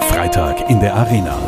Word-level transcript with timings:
Freitag 0.00 0.68
in 0.68 0.80
der 0.80 0.94
Arena. 0.94 1.38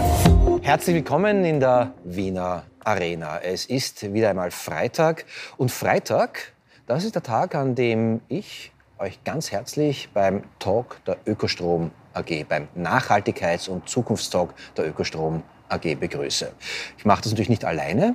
Herzlich 0.63 0.97
willkommen 0.97 1.45
in 1.45 1.61
der 1.61 1.93
Wiener 2.05 2.65
Arena. 2.85 3.39
Es 3.39 3.67
ist 3.67 4.13
wieder 4.13 4.31
einmal 4.31 4.51
Freitag 4.51 5.25
und 5.57 5.71
Freitag, 5.71 6.53
das 6.87 7.05
ist 7.05 7.15
der 7.15 7.23
Tag, 7.23 7.55
an 7.55 7.75
dem 7.75 8.21
ich 8.29 8.73
euch 8.99 9.23
ganz 9.25 9.51
herzlich 9.51 10.11
beim 10.15 10.45
Talk 10.59 11.05
der 11.07 11.17
Ökostrom 11.27 11.91
AG, 12.15 12.45
beim 12.49 12.69
Nachhaltigkeits- 12.77 13.69
und 13.69 13.89
Zukunftstalk 13.89 14.55
der 14.77 14.89
Ökostrom 14.89 15.43
AG 15.69 15.97
begrüße. 15.97 16.53
Ich 16.97 17.05
mache 17.05 17.23
das 17.23 17.33
natürlich 17.33 17.51
nicht 17.51 17.65
alleine, 17.65 18.15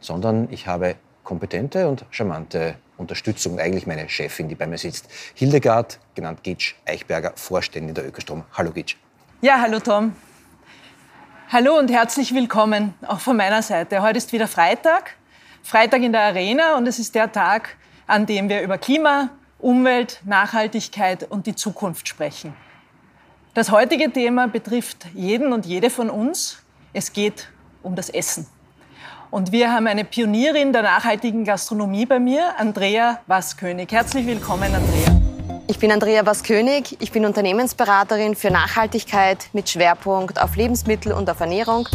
sondern 0.00 0.48
ich 0.50 0.66
habe 0.66 0.96
kompetente 1.24 1.88
und 1.88 2.06
charmante 2.10 2.76
Unterstützung 2.98 3.58
eigentlich 3.58 3.86
meine 3.86 4.08
Chefin, 4.08 4.48
die 4.48 4.54
bei 4.54 4.66
mir 4.66 4.76
sitzt. 4.76 5.08
Hildegard, 5.34 5.98
genannt 6.14 6.42
Gitsch 6.42 6.74
Eichberger, 6.84 7.32
Vorständin 7.36 7.94
der 7.94 8.06
Ökostrom. 8.06 8.44
Hallo 8.52 8.72
Gitsch. 8.72 8.96
Ja, 9.40 9.60
hallo 9.60 9.78
Tom. 9.78 10.14
Hallo 11.50 11.78
und 11.78 11.90
herzlich 11.90 12.34
willkommen 12.34 12.92
auch 13.06 13.20
von 13.20 13.36
meiner 13.36 13.62
Seite. 13.62 14.02
Heute 14.02 14.18
ist 14.18 14.32
wieder 14.32 14.48
Freitag, 14.48 15.14
Freitag 15.62 16.02
in 16.02 16.12
der 16.12 16.22
Arena 16.22 16.76
und 16.76 16.86
es 16.86 16.98
ist 16.98 17.14
der 17.14 17.32
Tag, 17.32 17.76
an 18.06 18.26
dem 18.26 18.48
wir 18.48 18.62
über 18.62 18.78
Klima, 18.78 19.30
Umwelt, 19.58 20.20
Nachhaltigkeit 20.24 21.24
und 21.30 21.46
die 21.46 21.54
Zukunft 21.54 22.08
sprechen. 22.08 22.54
Das 23.54 23.70
heutige 23.70 24.12
Thema 24.12 24.48
betrifft 24.48 25.06
jeden 25.14 25.52
und 25.52 25.66
jede 25.66 25.88
von 25.88 26.10
uns. 26.10 26.62
Es 26.92 27.12
geht 27.12 27.48
um 27.82 27.94
das 27.94 28.10
Essen. 28.10 28.46
Und 29.30 29.52
wir 29.52 29.70
haben 29.70 29.86
eine 29.86 30.04
Pionierin 30.04 30.72
der 30.72 30.82
nachhaltigen 30.82 31.44
Gastronomie 31.44 32.06
bei 32.06 32.18
mir, 32.18 32.58
Andrea 32.58 33.20
Wasskönig. 33.26 33.92
Herzlich 33.92 34.26
willkommen, 34.26 34.74
Andrea. 34.74 35.20
Ich 35.66 35.78
bin 35.78 35.92
Andrea 35.92 36.24
Waskönig, 36.24 36.96
ich 36.98 37.12
bin 37.12 37.26
Unternehmensberaterin 37.26 38.34
für 38.34 38.50
Nachhaltigkeit 38.50 39.50
mit 39.52 39.68
Schwerpunkt 39.68 40.40
auf 40.40 40.56
Lebensmittel 40.56 41.12
und 41.12 41.28
auf 41.28 41.40
Ernährung. 41.40 41.86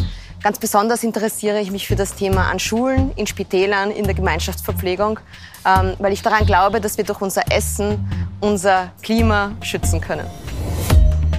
Ganz 0.44 0.59
besonders 0.59 1.03
interessiere 1.03 1.59
ich 1.59 1.72
mich 1.72 1.88
für 1.88 1.95
das 1.95 2.13
Thema 2.13 2.52
an 2.52 2.59
Schulen, 2.59 3.11
in 3.16 3.25
Spitälern, 3.25 3.89
in 3.89 4.03
der 4.03 4.13
Gemeinschaftsverpflegung, 4.13 5.19
ähm, 5.66 5.95
weil 5.97 6.13
ich 6.13 6.22
daran 6.22 6.45
glaube, 6.45 6.81
dass 6.81 6.97
wir 7.00 7.03
durch 7.03 7.22
unser 7.22 7.52
Essen 7.52 8.07
unser 8.41 8.91
Klima 9.02 9.53
schützen 9.61 10.02
können. 10.02 10.27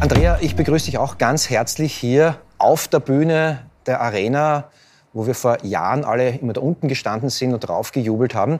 Andrea, 0.00 0.38
ich 0.40 0.56
begrüße 0.56 0.86
dich 0.86 0.98
auch 0.98 1.18
ganz 1.18 1.50
herzlich 1.50 1.94
hier 1.94 2.40
auf 2.58 2.88
der 2.88 2.98
Bühne 2.98 3.60
der 3.86 4.00
Arena, 4.00 4.70
wo 5.14 5.26
wir 5.26 5.34
vor 5.34 5.64
Jahren 5.64 6.04
alle 6.04 6.30
immer 6.30 6.52
da 6.52 6.60
unten 6.60 6.88
gestanden 6.88 7.30
sind 7.30 7.54
und 7.54 7.60
drauf 7.60 7.92
gejubelt 7.92 8.34
haben. 8.34 8.58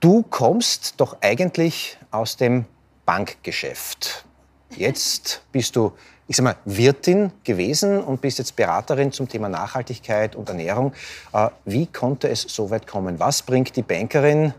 Du 0.00 0.22
kommst 0.22 0.94
doch 0.96 1.18
eigentlich 1.20 1.96
aus 2.10 2.36
dem 2.36 2.64
Bankgeschäft. 3.06 4.24
Jetzt 4.70 5.42
bist 5.52 5.76
du, 5.76 5.92
ich 6.26 6.36
sag 6.36 6.44
mal, 6.44 6.56
Wirtin 6.64 7.30
gewesen 7.44 8.02
und 8.02 8.20
bist 8.20 8.38
jetzt 8.38 8.56
Beraterin 8.56 9.12
zum 9.12 9.28
Thema 9.28 9.48
Nachhaltigkeit 9.48 10.34
und 10.34 10.48
Ernährung. 10.48 10.94
Äh, 11.32 11.50
wie 11.66 11.86
konnte 11.86 12.28
es 12.28 12.42
so 12.42 12.70
weit 12.70 12.86
kommen? 12.86 13.20
Was 13.20 13.42
bringt 13.42 13.76
die 13.76 13.82
Bankerin 13.82 14.54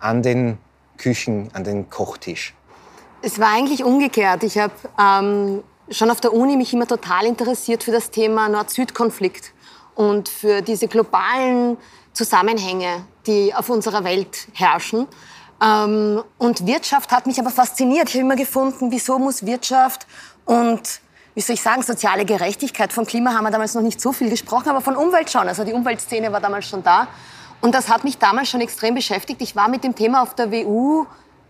an 0.00 0.22
den 0.22 0.58
Küchen, 0.98 1.50
an 1.54 1.64
den 1.64 1.88
Kochtisch? 1.88 2.52
Es 3.22 3.38
war 3.38 3.54
eigentlich 3.54 3.84
umgekehrt. 3.84 4.42
Ich 4.42 4.58
habe 4.58 4.74
ähm, 5.00 5.62
schon 5.88 6.10
auf 6.10 6.20
der 6.20 6.32
Uni 6.34 6.56
mich 6.56 6.74
immer 6.74 6.86
total 6.86 7.24
interessiert 7.26 7.84
für 7.84 7.92
das 7.92 8.10
Thema 8.10 8.48
Nord-Süd-Konflikt 8.48 9.53
und 9.94 10.28
für 10.28 10.62
diese 10.62 10.88
globalen 10.88 11.76
Zusammenhänge, 12.12 13.04
die 13.26 13.54
auf 13.54 13.68
unserer 13.68 14.04
Welt 14.04 14.48
herrschen. 14.52 15.06
Ähm, 15.62 16.22
und 16.38 16.66
Wirtschaft 16.66 17.10
hat 17.12 17.26
mich 17.26 17.38
aber 17.38 17.50
fasziniert. 17.50 18.08
Ich 18.08 18.14
habe 18.14 18.24
immer 18.24 18.36
gefunden, 18.36 18.90
wieso 18.90 19.18
muss 19.18 19.46
Wirtschaft 19.46 20.06
und 20.44 21.00
wie 21.34 21.40
soll 21.40 21.54
ich 21.54 21.62
sagen, 21.62 21.82
soziale 21.82 22.24
Gerechtigkeit. 22.24 22.92
Vom 22.92 23.06
Klima 23.06 23.34
haben 23.34 23.44
wir 23.44 23.50
damals 23.50 23.74
noch 23.74 23.82
nicht 23.82 24.00
so 24.00 24.12
viel 24.12 24.30
gesprochen, 24.30 24.68
aber 24.68 24.80
von 24.80 24.94
Umwelt 24.94 25.30
schon. 25.30 25.48
Also 25.48 25.64
die 25.64 25.72
Umweltszene 25.72 26.30
war 26.32 26.40
damals 26.40 26.68
schon 26.68 26.82
da. 26.82 27.08
Und 27.60 27.74
das 27.74 27.88
hat 27.88 28.04
mich 28.04 28.18
damals 28.18 28.50
schon 28.50 28.60
extrem 28.60 28.94
beschäftigt. 28.94 29.42
Ich 29.42 29.56
war 29.56 29.68
mit 29.68 29.82
dem 29.82 29.94
Thema 29.94 30.22
auf 30.22 30.34
der 30.34 30.52
WU 30.52 31.06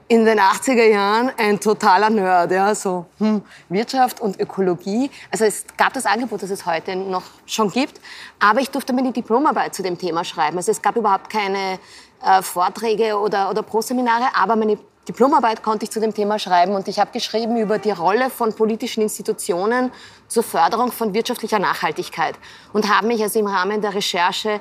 in 0.09 0.25
den 0.25 0.39
80er 0.39 0.85
Jahren 0.85 1.31
ein 1.39 1.59
totaler 1.59 2.11
Nerd, 2.11 2.51
ja, 2.53 2.75
so 2.75 3.07
hm, 3.19 3.43
Wirtschaft 3.69 4.21
und 4.21 4.39
Ökologie. 4.39 5.11
Also 5.31 5.45
es 5.45 5.65
gab 5.77 5.93
das 5.95 6.05
Angebot, 6.05 6.43
das 6.43 6.51
es 6.51 6.67
heute 6.67 6.95
noch 6.95 7.23
schon 7.47 7.71
gibt, 7.71 8.01
aber 8.39 8.61
ich 8.61 8.71
durfte 8.71 8.95
die 8.95 9.13
Diplomarbeit 9.13 9.75
zu 9.75 9.83
dem 9.83 9.97
Thema 9.99 10.25
schreiben. 10.25 10.57
Also 10.59 10.73
es 10.73 10.83
gab 10.83 10.97
überhaupt 10.97 11.31
keine 11.31 11.79
äh, 12.23 12.43
Vorträge 12.43 13.19
oder, 13.19 13.51
oder 13.51 13.63
Pro-Seminare, 13.63 14.27
aber 14.35 14.57
meine 14.57 14.79
Diplomarbeit 15.09 15.63
konnte 15.63 15.85
ich 15.85 15.91
zu 15.91 16.01
dem 16.01 16.15
Thema 16.15 16.39
schreiben 16.39 16.75
und 16.75 16.89
ich 16.89 16.99
habe 16.99 17.11
geschrieben 17.13 17.59
über 17.59 17.79
die 17.79 17.91
Rolle 17.91 18.31
von 18.31 18.55
politischen 18.55 19.03
Institutionen 19.03 19.93
zur 20.29 20.43
Förderung 20.43 20.93
von 20.93 21.13
wirtschaftlicher 21.13 21.59
Nachhaltigkeit 21.59 22.37
und 22.73 22.89
habe 22.89 23.09
mich 23.09 23.23
also 23.23 23.39
im 23.39 23.47
Rahmen 23.47 23.83
der 23.83 23.95
Recherche 23.95 24.61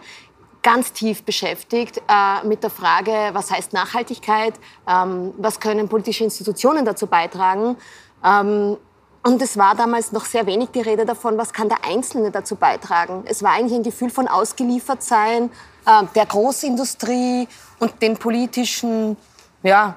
ganz 0.63 0.93
tief 0.93 1.23
beschäftigt 1.23 2.01
äh, 2.09 2.47
mit 2.47 2.63
der 2.63 2.69
Frage, 2.69 3.11
was 3.33 3.51
heißt 3.51 3.73
Nachhaltigkeit, 3.73 4.55
ähm, 4.87 5.33
was 5.37 5.59
können 5.59 5.89
politische 5.89 6.23
Institutionen 6.23 6.85
dazu 6.85 7.05
beitragen. 7.05 7.77
Ähm, 8.25 8.77
und 9.25 9.41
es 9.41 9.57
war 9.57 9.75
damals 9.75 10.11
noch 10.11 10.25
sehr 10.25 10.45
wenig 10.45 10.69
die 10.69 10.81
Rede 10.81 11.05
davon, 11.05 11.37
was 11.37 11.53
kann 11.53 11.69
der 11.69 11.85
Einzelne 11.85 12.31
dazu 12.31 12.55
beitragen. 12.55 13.23
Es 13.25 13.41
war 13.41 13.51
eigentlich 13.51 13.77
ein 13.77 13.83
Gefühl 13.83 14.09
von 14.09 14.27
Ausgeliefertsein 14.27 15.49
äh, 15.85 16.03
der 16.15 16.25
Großindustrie 16.25 17.47
und 17.79 18.01
den 18.01 18.17
politischen, 18.17 19.15
ja, 19.61 19.95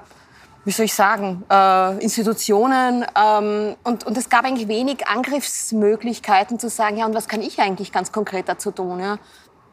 wie 0.63 0.71
soll 0.71 0.85
ich 0.85 0.93
sagen, 0.93 1.43
äh, 1.49 2.03
Institutionen. 2.03 3.05
Ähm, 3.15 3.75
und, 3.83 4.05
und 4.05 4.17
es 4.17 4.29
gab 4.29 4.45
eigentlich 4.45 4.67
wenig 4.67 5.07
Angriffsmöglichkeiten 5.07 6.59
zu 6.59 6.69
sagen, 6.69 6.97
ja, 6.97 7.05
und 7.05 7.13
was 7.13 7.27
kann 7.27 7.41
ich 7.41 7.59
eigentlich 7.59 7.91
ganz 7.91 8.11
konkret 8.11 8.47
dazu 8.47 8.71
tun? 8.71 8.99
Ja? 8.99 9.17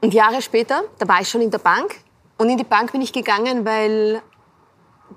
Und 0.04 0.12
Jahre 0.12 0.42
später, 0.42 0.82
da 0.98 1.08
war 1.08 1.22
ich 1.22 1.30
schon 1.30 1.40
in 1.40 1.50
der 1.50 1.56
Bank. 1.56 1.96
Und 2.36 2.50
in 2.50 2.58
die 2.58 2.64
Bank 2.64 2.92
bin 2.92 3.00
ich 3.00 3.10
gegangen, 3.10 3.64
weil 3.64 4.20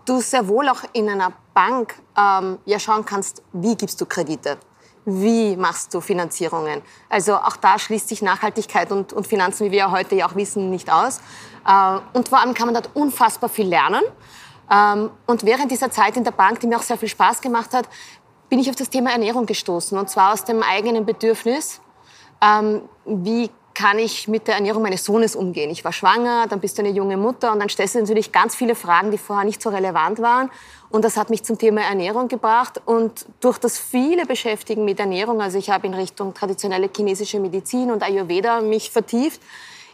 du 0.06 0.22
sehr 0.22 0.48
wohl 0.48 0.70
auch 0.70 0.80
in 0.94 1.10
einer 1.10 1.34
Bank 1.54 1.96
ähm, 2.18 2.58
ja 2.64 2.80
schauen 2.80 3.04
kannst, 3.04 3.44
wie 3.52 3.76
gibst 3.76 4.00
du 4.00 4.06
Kredite, 4.06 4.58
wie 5.04 5.58
machst 5.58 5.94
du 5.94 6.00
Finanzierungen. 6.00 6.82
Also 7.10 7.36
auch 7.36 7.58
da 7.58 7.78
schließt 7.78 8.08
sich 8.08 8.22
Nachhaltigkeit 8.22 8.90
und, 8.94 9.12
und 9.12 9.28
Finanzen, 9.28 9.66
wie 9.66 9.72
wir 9.72 9.80
ja 9.80 9.92
heute 9.92 10.16
ja 10.16 10.26
auch 10.26 10.36
wissen, 10.36 10.70
nicht 10.70 10.90
aus. 10.90 11.20
Äh, 11.68 12.00
und 12.14 12.30
vor 12.30 12.40
allem 12.40 12.54
kann 12.54 12.68
man 12.68 12.74
dort 12.74 12.90
unfassbar 12.94 13.50
viel 13.50 13.68
lernen. 13.68 14.04
Ähm, 14.72 15.10
und 15.26 15.44
während 15.44 15.70
dieser 15.70 15.92
Zeit 15.92 16.16
in 16.16 16.24
der 16.24 16.32
Bank, 16.32 16.62
die 16.62 16.68
mir 16.68 16.78
auch 16.78 16.84
sehr 16.84 16.98
viel 16.98 17.10
Spaß 17.10 17.42
gemacht 17.42 17.74
hat, 17.74 17.90
bin 18.48 18.58
ich 18.58 18.70
auf 18.70 18.78
das 18.78 18.90
Thema 18.90 19.12
Ernährung 19.12 19.48
gestoßen. 19.48 19.98
Und 19.98 20.10
zwar 20.10 20.32
aus 20.32 20.46
dem 20.46 20.64
eigenen 20.64 21.06
Bedürfnis. 21.06 21.82
Ähm, 22.42 22.84
wie 23.04 23.50
kann 23.78 24.00
ich 24.00 24.28
mit 24.28 24.48
der 24.48 24.56
Ernährung 24.56 24.82
meines 24.82 25.06
Sohnes 25.06 25.36
umgehen? 25.36 25.70
Ich 25.70 25.86
war 25.86 25.94
schwanger, 25.94 26.48
dann 26.50 26.60
bist 26.60 26.80
du 26.80 26.82
eine 26.82 26.90
junge 26.90 27.16
Mutter 27.16 27.52
und 27.52 27.60
dann 27.60 27.70
stellst 27.70 27.94
du 27.94 28.00
natürlich 28.00 28.32
ganz 28.32 28.56
viele 28.56 28.74
Fragen, 28.74 29.12
die 29.12 29.20
vorher 29.20 29.46
nicht 29.46 29.62
so 29.62 29.70
relevant 29.70 30.20
waren. 30.20 30.50
Und 30.90 31.06
das 31.06 31.16
hat 31.16 31.30
mich 31.30 31.44
zum 31.44 31.60
Thema 31.60 31.82
Ernährung 31.82 32.28
gebracht. 32.28 32.82
Und 32.86 33.28
durch 33.40 33.60
das 33.60 33.78
viele 33.78 34.26
Beschäftigen 34.26 34.84
mit 34.84 35.00
Ernährung, 35.00 35.44
also 35.44 35.60
ich 35.60 35.70
habe 35.70 35.86
in 35.86 35.94
Richtung 35.94 36.34
traditionelle 36.34 36.90
chinesische 36.96 37.40
Medizin 37.40 37.92
und 37.92 38.02
Ayurveda 38.02 38.62
mich 38.62 38.90
vertieft, 38.90 39.42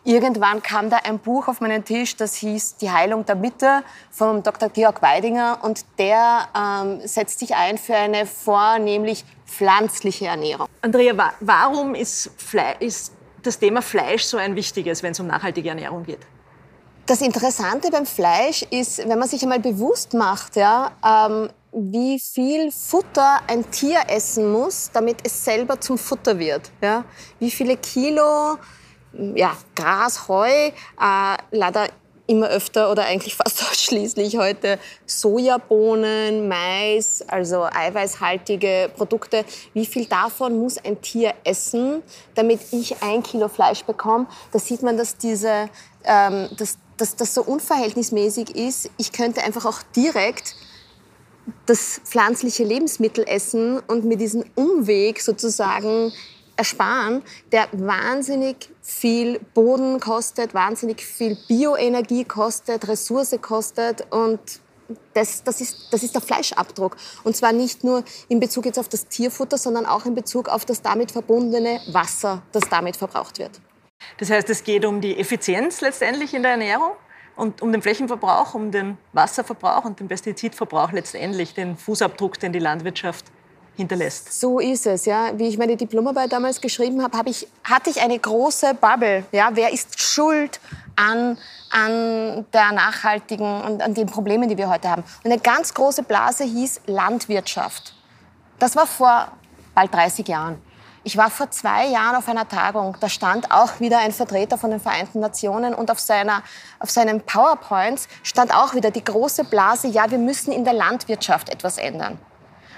Irgendwann 0.05 0.61
kam 0.61 0.89
da 0.89 0.97
ein 1.05 1.17
Buch 1.17 1.47
auf 1.47 1.61
meinen 1.61 1.85
Tisch, 1.85 2.17
das 2.17 2.35
hieß 2.35 2.75
Die 2.75 2.91
Heilung 2.91 3.25
der 3.25 3.35
Mitte 3.35 3.83
von 4.11 4.43
Dr. 4.43 4.67
Georg 4.67 5.01
Weidinger 5.01 5.59
und 5.61 5.85
der 5.97 6.49
ähm, 6.53 6.99
setzt 7.07 7.39
sich 7.39 7.55
ein 7.55 7.77
für 7.77 7.95
eine 7.95 8.25
vornehmlich 8.25 9.23
pflanzliche 9.45 10.25
Ernährung. 10.25 10.67
Andrea, 10.81 11.33
warum 11.39 11.95
ist, 11.95 12.31
Fle 12.35 12.75
ist 12.81 13.13
das 13.45 13.59
Thema 13.59 13.81
Fleisch 13.81 14.23
so 14.23 14.37
ein 14.37 14.55
wichtiges, 14.55 15.03
wenn 15.03 15.11
es 15.11 15.19
um 15.19 15.27
nachhaltige 15.27 15.69
Ernährung 15.69 16.03
geht? 16.03 16.19
Das 17.05 17.21
Interessante 17.21 17.89
beim 17.91 18.05
Fleisch 18.05 18.63
ist, 18.69 18.99
wenn 18.99 19.19
man 19.19 19.27
sich 19.27 19.43
einmal 19.43 19.59
bewusst 19.59 20.13
macht, 20.13 20.55
ja, 20.55 20.91
ähm, 21.05 21.49
wie 21.73 22.19
viel 22.19 22.71
Futter 22.71 23.41
ein 23.47 23.69
Tier 23.71 23.99
essen 24.07 24.51
muss, 24.51 24.89
damit 24.93 25.17
es 25.23 25.43
selber 25.43 25.81
zum 25.81 25.97
Futter 25.97 26.37
wird. 26.37 26.71
Ja? 26.81 27.03
Wie 27.39 27.51
viele 27.51 27.77
Kilo 27.77 28.57
ja, 29.35 29.55
Gras, 29.75 30.27
Heu, 30.27 30.47
äh, 30.49 30.71
leider 31.51 31.89
immer 32.27 32.47
öfter 32.47 32.91
oder 32.91 33.05
eigentlich 33.05 33.35
fast 33.43 33.63
ausschließlich 33.63 34.37
heute 34.37 34.79
Sojabohnen, 35.05 36.47
Mais, 36.47 37.23
also 37.27 37.63
eiweißhaltige 37.63 38.91
Produkte. 38.95 39.45
Wie 39.73 39.85
viel 39.85 40.05
davon 40.05 40.59
muss 40.59 40.77
ein 40.77 41.01
Tier 41.01 41.33
essen, 41.43 42.01
damit 42.35 42.61
ich 42.71 43.01
ein 43.01 43.23
Kilo 43.23 43.47
Fleisch 43.47 43.83
bekomme? 43.83 44.27
Da 44.51 44.59
sieht 44.59 44.83
man, 44.83 44.97
dass 44.97 45.17
diese, 45.17 45.69
ähm, 46.03 46.49
dass, 46.57 46.77
dass 46.97 47.15
das 47.15 47.33
so 47.33 47.43
unverhältnismäßig 47.43 48.55
ist. 48.55 48.89
Ich 48.97 49.11
könnte 49.11 49.43
einfach 49.43 49.65
auch 49.65 49.81
direkt 49.95 50.55
das 51.65 51.99
pflanzliche 52.05 52.63
Lebensmittel 52.63 53.25
essen 53.27 53.79
und 53.87 54.05
mir 54.05 54.17
diesen 54.17 54.45
Umweg 54.55 55.21
sozusagen 55.21 56.13
ersparen, 56.55 57.23
der 57.51 57.67
wahnsinnig 57.71 58.69
viel 58.81 59.39
Boden 59.53 59.99
kostet, 59.99 60.53
wahnsinnig 60.53 61.03
viel 61.03 61.37
Bioenergie 61.47 62.25
kostet, 62.25 62.87
Ressource 62.87 63.35
kostet 63.41 64.05
und 64.11 64.39
das, 65.13 65.43
das, 65.43 65.61
ist, 65.61 65.87
das 65.91 66.03
ist 66.03 66.13
der 66.13 66.21
Fleischabdruck. 66.21 66.97
Und 67.23 67.35
zwar 67.35 67.53
nicht 67.53 67.83
nur 67.83 68.03
in 68.27 68.39
Bezug 68.39 68.65
jetzt 68.65 68.77
auf 68.77 68.89
das 68.89 69.07
Tierfutter, 69.07 69.57
sondern 69.57 69.85
auch 69.85 70.05
in 70.05 70.13
Bezug 70.13 70.49
auf 70.49 70.65
das 70.65 70.81
damit 70.81 71.11
verbundene 71.11 71.79
Wasser, 71.87 72.43
das 72.51 72.63
damit 72.69 72.97
verbraucht 72.97 73.39
wird. 73.39 73.61
Das 74.17 74.29
heißt, 74.29 74.49
es 74.49 74.63
geht 74.63 74.85
um 74.85 75.01
die 75.01 75.17
Effizienz 75.17 75.81
letztendlich 75.81 76.33
in 76.33 76.43
der 76.43 76.51
Ernährung 76.51 76.91
und 77.35 77.61
um 77.61 77.71
den 77.71 77.81
Flächenverbrauch, 77.81 78.53
um 78.53 78.71
den 78.71 78.97
Wasserverbrauch 79.13 79.85
und 79.85 79.99
den 79.99 80.07
Pestizidverbrauch 80.07 80.91
letztendlich, 80.91 81.53
den 81.53 81.77
Fußabdruck, 81.77 82.39
den 82.39 82.53
die 82.53 82.59
Landwirtschaft 82.59 83.25
hinterlässt. 83.75 84.39
So 84.39 84.59
ist 84.59 84.85
es, 84.85 85.05
ja. 85.05 85.37
Wie 85.37 85.47
ich 85.47 85.57
meine 85.57 85.75
Diplomarbeit 85.75 86.31
damals 86.31 86.61
geschrieben 86.61 87.01
habe, 87.01 87.17
hab 87.17 87.27
ich, 87.27 87.47
hatte 87.63 87.89
ich 87.89 88.01
eine 88.01 88.17
große 88.17 88.75
Bubble. 88.75 89.25
Ja. 89.31 89.49
Wer 89.53 89.73
ist 89.73 90.01
schuld 90.01 90.59
an, 90.95 91.37
an 91.71 92.45
der 92.53 92.71
nachhaltigen 92.71 93.61
und 93.61 93.81
an 93.81 93.93
den 93.93 94.07
Problemen, 94.07 94.49
die 94.49 94.57
wir 94.57 94.69
heute 94.69 94.89
haben? 94.89 95.03
Und 95.23 95.31
eine 95.31 95.41
ganz 95.41 95.73
große 95.73 96.03
Blase 96.03 96.43
hieß 96.43 96.81
Landwirtschaft. 96.85 97.93
Das 98.59 98.75
war 98.75 98.85
vor 98.85 99.29
bald 99.73 99.93
30 99.93 100.27
Jahren. 100.27 100.61
Ich 101.05 101.17
war 101.17 101.29
vor 101.29 101.51
zwei 101.51 101.87
Jahren 101.87 102.15
auf 102.15 102.29
einer 102.29 102.47
Tagung, 102.47 102.95
da 103.01 103.09
stand 103.09 103.51
auch 103.51 103.81
wieder 103.81 103.99
ein 103.99 104.13
Vertreter 104.13 104.57
von 104.57 104.71
den 104.71 104.79
Vereinten 104.79 105.19
Nationen 105.19 105.73
und 105.73 105.91
auf, 105.91 105.99
seiner, 105.99 106.43
auf 106.79 106.91
seinen 106.91 107.19
PowerPoints 107.19 108.07
stand 108.23 108.55
auch 108.55 108.73
wieder 108.73 108.89
die 108.89 109.03
große 109.03 109.43
Blase, 109.43 109.89
ja, 109.89 110.09
wir 110.09 110.17
müssen 110.17 110.53
in 110.53 110.63
der 110.63 110.73
Landwirtschaft 110.73 111.49
etwas 111.49 111.77
ändern. 111.77 112.17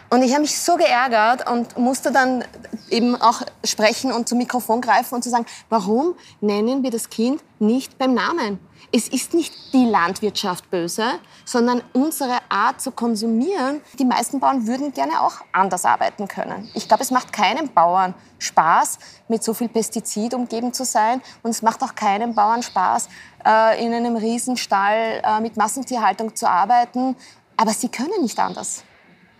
Und 0.09 0.21
ich 0.21 0.31
habe 0.31 0.41
mich 0.41 0.57
so 0.57 0.75
geärgert 0.75 1.49
und 1.49 1.77
musste 1.77 2.11
dann 2.11 2.43
eben 2.89 3.19
auch 3.19 3.41
sprechen 3.63 4.11
und 4.11 4.29
zum 4.29 4.37
Mikrofon 4.37 4.81
greifen 4.81 5.15
und 5.15 5.23
zu 5.23 5.29
sagen, 5.29 5.45
warum 5.69 6.15
nennen 6.41 6.83
wir 6.83 6.91
das 6.91 7.09
Kind 7.09 7.41
nicht 7.59 7.97
beim 7.97 8.13
Namen? 8.13 8.59
Es 8.91 9.07
ist 9.09 9.33
nicht 9.33 9.73
die 9.73 9.85
Landwirtschaft 9.85 10.69
böse, 10.69 11.05
sondern 11.43 11.81
unsere 11.93 12.37
Art 12.49 12.79
zu 12.79 12.91
konsumieren. 12.91 13.81
Die 13.99 14.05
meisten 14.05 14.39
Bauern 14.39 14.67
würden 14.67 14.93
gerne 14.93 15.21
auch 15.21 15.41
anders 15.51 15.85
arbeiten 15.85 16.27
können. 16.27 16.69
Ich 16.75 16.87
glaube, 16.87 17.03
es 17.03 17.11
macht 17.11 17.33
keinem 17.33 17.73
Bauern 17.73 18.13
Spaß, 18.39 18.99
mit 19.27 19.43
so 19.43 19.53
viel 19.53 19.69
Pestizid 19.69 20.33
umgeben 20.33 20.71
zu 20.71 20.85
sein. 20.85 21.21
Und 21.43 21.51
es 21.51 21.61
macht 21.61 21.83
auch 21.83 21.95
keinem 21.95 22.35
Bauern 22.35 22.63
Spaß, 22.63 23.09
äh, 23.45 23.83
in 23.83 23.93
einem 23.93 24.15
Riesenstall 24.15 25.21
äh, 25.23 25.41
mit 25.41 25.57
Massentierhaltung 25.57 26.35
zu 26.35 26.47
arbeiten. 26.47 27.15
Aber 27.57 27.71
sie 27.71 27.89
können 27.89 28.21
nicht 28.21 28.39
anders. 28.39 28.83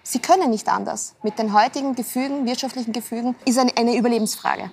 Sie 0.08 0.20
können 0.20 0.52
nicht 0.52 0.70
anders. 0.70 1.16
Mit 1.24 1.40
den 1.40 1.52
heutigen 1.52 1.96
Gefügen, 1.96 2.46
wirtschaftlichen 2.46 2.94
Gefügen, 2.94 3.36
ist 3.44 3.58
eine, 3.58 3.98
Überlebensfrage. 3.98 4.70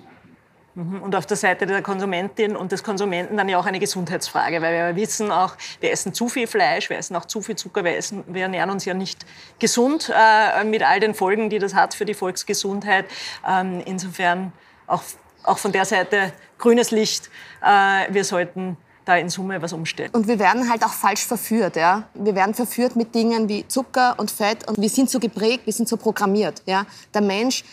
Mhm. 0.75 1.01
Und 1.01 1.17
auf 1.17 1.25
der 1.25 1.39
Seite 1.39 1.65
der 1.65 1.81
Konsumentin 1.81 2.55
und 2.55 2.71
des 2.71 2.85
Konsumenten 2.85 3.39
dann 3.39 3.49
ja 3.49 3.59
auch 3.59 3.65
eine 3.65 3.79
Gesundheitsfrage, 3.79 4.61
weil 4.61 4.75
wir 4.75 4.97
wissen 4.97 5.33
auch, 5.33 5.57
wir 5.81 5.91
essen 5.91 6.13
zu 6.13 6.29
viel 6.29 6.47
Fleisch, 6.47 6.91
wir 6.91 6.99
essen 6.99 7.17
auch 7.17 7.25
zu 7.25 7.41
viel 7.41 7.57
Zucker, 7.57 7.83
wir, 7.83 7.97
essen, 7.97 8.25
wir 8.27 8.43
ernähren 8.43 8.69
uns 8.69 8.85
ja 8.85 8.93
nicht 8.93 9.25
gesund 9.59 10.13
äh, 10.15 10.65
mit 10.65 10.83
all 10.83 11.01
den 11.01 11.15
Folgen, 11.15 11.49
die 11.49 11.59
das 11.59 11.73
hat 11.75 11.95
für 11.95 12.05
die 12.05 12.15
Volksgesundheit. 12.15 13.07
Ähm, 13.49 13.83
insofern 13.87 14.53
auch, 14.87 15.03
auch 15.45 15.57
von 15.57 15.73
der 15.73 15.87
Seite 15.87 16.35
grünes 16.59 16.91
Licht. 16.91 17.31
Äh, 17.63 18.13
wir 18.13 18.25
sollten 18.25 18.77
da 19.05 19.17
in 19.17 19.29
Summe 19.29 19.61
was 19.61 19.73
umstellen. 19.73 20.11
Und 20.13 20.29
wir 20.29 20.39
werden 20.39 20.71
halt 20.71 20.85
auch 20.85 20.93
falsch 20.93 21.27
verführt. 21.27 21.77
Ja? 21.77 22.05
Wir 22.15 22.35
werden 22.35 22.55
verführt 22.55 22.97
mit 22.97 23.15
Dingen 23.15 23.49
wie 23.49 23.67
Zucker 23.67 24.15
und 24.19 24.31
Fett 24.31 24.69
und 24.69 24.81
wir 24.81 24.89
sind 24.89 25.11
so 25.11 25.19
geprägt, 25.19 25.67
wir 25.67 25.73
sind 25.73 25.89
so 25.89 25.97
programmiert. 25.97 26.63
Ja? 26.67 26.87
Der 27.13 27.21
Mensch 27.21 27.65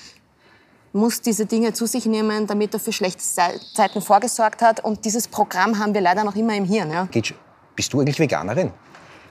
muss 0.92 1.22
diese 1.22 1.46
Dinge 1.46 1.74
zu 1.74 1.86
sich 1.86 2.06
nehmen, 2.06 2.48
damit 2.48 2.74
er 2.74 2.80
für 2.80 2.92
schlechte 2.92 3.24
Zeiten 3.24 4.02
vorgesorgt 4.02 4.62
hat. 4.62 4.84
Und 4.84 5.06
dieses 5.06 5.28
Programm 5.28 5.78
haben 5.78 5.94
wir 5.94 6.02
leider 6.02 6.24
noch 6.24 6.36
immer 6.36 6.56
im 6.56 6.66
Hirn. 6.66 6.92
Ja? 6.92 7.08
Bist 7.76 7.94
du 7.94 8.00
eigentlich 8.00 8.20
Veganerin? 8.20 8.72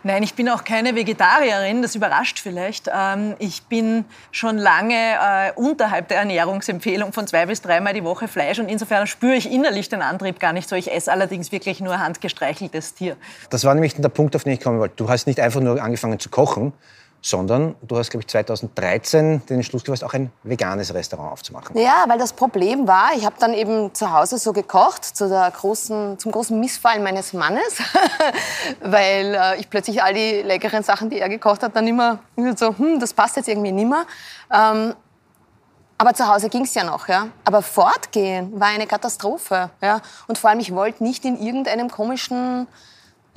Nein, 0.09 0.23
ich 0.23 0.33
bin 0.33 0.49
auch 0.49 0.65
keine 0.65 0.95
Vegetarierin, 0.95 1.83
das 1.83 1.95
überrascht 1.95 2.39
vielleicht. 2.39 2.91
Ähm, 2.91 3.35
ich 3.41 3.65
bin 3.65 4.07
schon 4.33 4.57
lange 4.57 4.95
äh, 4.95 5.53
unterhalb 5.55 6.09
der 6.09 6.21
Ernährungsempfehlung 6.21 7.13
von 7.13 7.27
zwei 7.27 7.45
bis 7.45 7.61
dreimal 7.61 7.93
die 7.93 8.03
Woche 8.03 8.27
Fleisch 8.27 8.59
und 8.59 8.71
insofern 8.71 9.07
spüre 9.07 9.35
ich 9.35 9.53
innerlich 9.53 9.91
den 9.91 10.01
Antrieb 10.01 10.41
gar 10.41 10.55
nicht 10.55 10.67
so. 10.67 10.77
Ich 10.77 10.91
esse 10.91 11.13
allerdings 11.13 11.53
wirklich 11.53 11.81
nur 11.81 11.99
handgestreicheltes 11.99 12.95
Tier. 12.95 13.19
Das 13.51 13.65
war 13.65 13.75
nämlich 13.75 13.97
der 13.97 14.09
Punkt, 14.09 14.35
auf 14.35 14.45
den 14.45 14.55
ich 14.55 14.61
kommen 14.61 14.79
wollte. 14.79 14.95
Du 14.97 15.11
hast 15.11 15.27
nicht 15.27 15.41
einfach 15.41 15.61
nur 15.61 15.83
angefangen 15.83 16.19
zu 16.19 16.31
kochen, 16.31 16.73
sondern 17.21 17.75
du 17.83 17.97
hast, 17.97 18.11
glaube 18.11 18.23
ich, 18.23 18.29
2013 18.29 19.43
den 19.47 19.57
Entschluss 19.57 19.85
gefasst, 19.85 20.05
auch 20.05 20.15
ein 20.15 20.31
veganes 20.45 20.95
Restaurant 20.95 21.33
aufzumachen. 21.33 21.77
Ja, 21.77 22.05
weil 22.07 22.19
das 22.19 22.33
Problem 22.33 22.87
war, 22.87 23.11
ich 23.17 23.25
habe 23.25 23.37
dann 23.39 23.55
eben 23.55 23.93
zu 23.95 24.13
Hause 24.13 24.39
so 24.39 24.53
gekocht, 24.53 25.05
zu 25.05 25.29
der 25.29 25.51
großen, 25.51 26.19
zum 26.19 26.33
großen 26.33 26.59
Missfallen 26.59 27.03
meines 27.03 27.33
Mannes, 27.33 27.83
weil 28.81 29.35
äh, 29.35 29.61
ich 29.61 29.69
plötzlich 29.69 30.03
all 30.03 30.15
die 30.15 30.43
leckeren 30.43 30.83
Sachen, 30.83 31.11
die 31.11 31.19
er 31.19 31.29
gekocht 31.29 31.63
hat, 31.63 31.75
dann 31.75 31.87
immer 31.87 32.21
so, 32.57 32.77
hm, 32.77 33.01
das 33.01 33.13
passt 33.13 33.37
jetzt 33.37 33.49
irgendwie 33.49 33.73
nimmer. 33.73 34.05
Ähm, 34.53 34.95
aber 36.01 36.15
zu 36.15 36.29
Hause 36.29 36.49
ging 36.49 36.63
es 36.63 36.75
ja 36.75 36.85
noch, 36.85 37.09
ja. 37.09 37.27
Aber 37.45 37.61
fortgehen 37.61 38.59
war 38.61 38.69
eine 38.69 38.87
Katastrophe, 38.87 39.71
ja. 39.83 40.01
Und 40.29 40.39
vor 40.39 40.51
allem, 40.51 40.61
ich 40.61 40.73
wollte 40.73 41.03
nicht 41.03 41.25
in 41.25 41.37
irgendeinem 41.37 41.91
komischen 41.91 42.69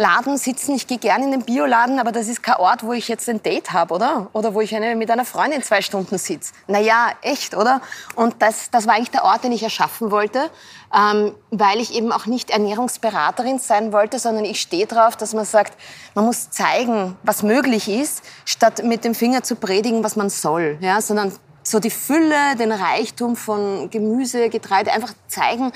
Laden 0.02 0.38
sitzen. 0.38 0.76
Ich 0.76 0.88
gehe 0.88 0.98
gerne 0.98 1.26
in 1.26 1.32
den 1.32 1.44
Bioladen, 1.44 2.00
aber 2.00 2.12
das 2.12 2.28
ist 2.28 2.42
kein 2.42 2.56
Ort, 2.56 2.84
wo 2.84 2.92
ich 2.92 3.08
jetzt 3.08 3.30
ein 3.30 3.42
Date 3.42 3.72
habe, 3.72 3.94
oder? 3.94 4.30
Oder 4.34 4.54
wo 4.54 4.62
ich 4.62 4.76
eine, 4.76 4.96
mit 4.96 5.12
einer 5.12 5.26
Freundin 5.26 5.62
zwei 5.62 5.82
Stunden 5.82 6.18
sitze. 6.18 6.54
Naja, 6.68 7.12
echt, 7.22 7.56
oder? 7.56 7.82
Und 8.16 8.42
das, 8.42 8.72
das 8.72 8.88
war 8.88 8.96
eigentlich 8.96 9.12
der 9.12 9.24
Ort, 9.24 9.44
den 9.44 9.52
ich 9.52 9.64
erschaffen 9.64 10.12
wollte, 10.12 10.50
ähm, 10.94 11.34
weil 11.52 11.80
ich 11.80 11.94
eben 11.94 12.12
auch 12.12 12.26
nicht 12.26 12.50
Ernährungsberaterin 12.50 13.60
sein 13.60 13.94
wollte, 13.94 14.18
sondern 14.20 14.44
ich 14.44 14.60
stehe 14.60 14.88
darauf, 14.88 15.16
dass 15.16 15.34
man 15.34 15.46
sagt, 15.46 15.78
man 16.16 16.26
muss 16.26 16.50
zeigen, 16.50 17.16
was 17.24 17.44
möglich 17.44 17.88
ist, 17.88 18.24
statt 18.44 18.84
mit 18.84 19.06
dem 19.06 19.16
Finger 19.16 19.44
zu 19.44 19.56
predigen, 19.56 20.04
was 20.04 20.16
man 20.16 20.30
soll, 20.30 20.78
ja? 20.82 21.00
sondern 21.00 21.32
so 21.64 21.80
die 21.80 21.92
Fülle, 21.92 22.56
den 22.58 22.72
Reichtum 22.72 23.36
von 23.36 23.90
Gemüse, 23.90 24.50
Getreide 24.50 24.92
einfach 24.92 25.14
zeigen, 25.28 25.72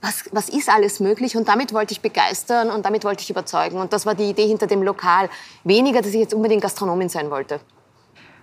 was, 0.00 0.24
was 0.32 0.48
ist 0.48 0.68
alles 0.68 1.00
möglich? 1.00 1.36
Und 1.36 1.48
damit 1.48 1.72
wollte 1.72 1.92
ich 1.92 2.00
begeistern 2.00 2.70
und 2.70 2.84
damit 2.86 3.04
wollte 3.04 3.22
ich 3.22 3.30
überzeugen. 3.30 3.78
Und 3.78 3.92
das 3.92 4.06
war 4.06 4.14
die 4.14 4.30
Idee 4.30 4.46
hinter 4.46 4.66
dem 4.66 4.82
Lokal. 4.82 5.28
Weniger, 5.64 6.00
dass 6.00 6.12
ich 6.12 6.20
jetzt 6.20 6.34
unbedingt 6.34 6.62
Gastronomin 6.62 7.08
sein 7.08 7.30
wollte 7.30 7.60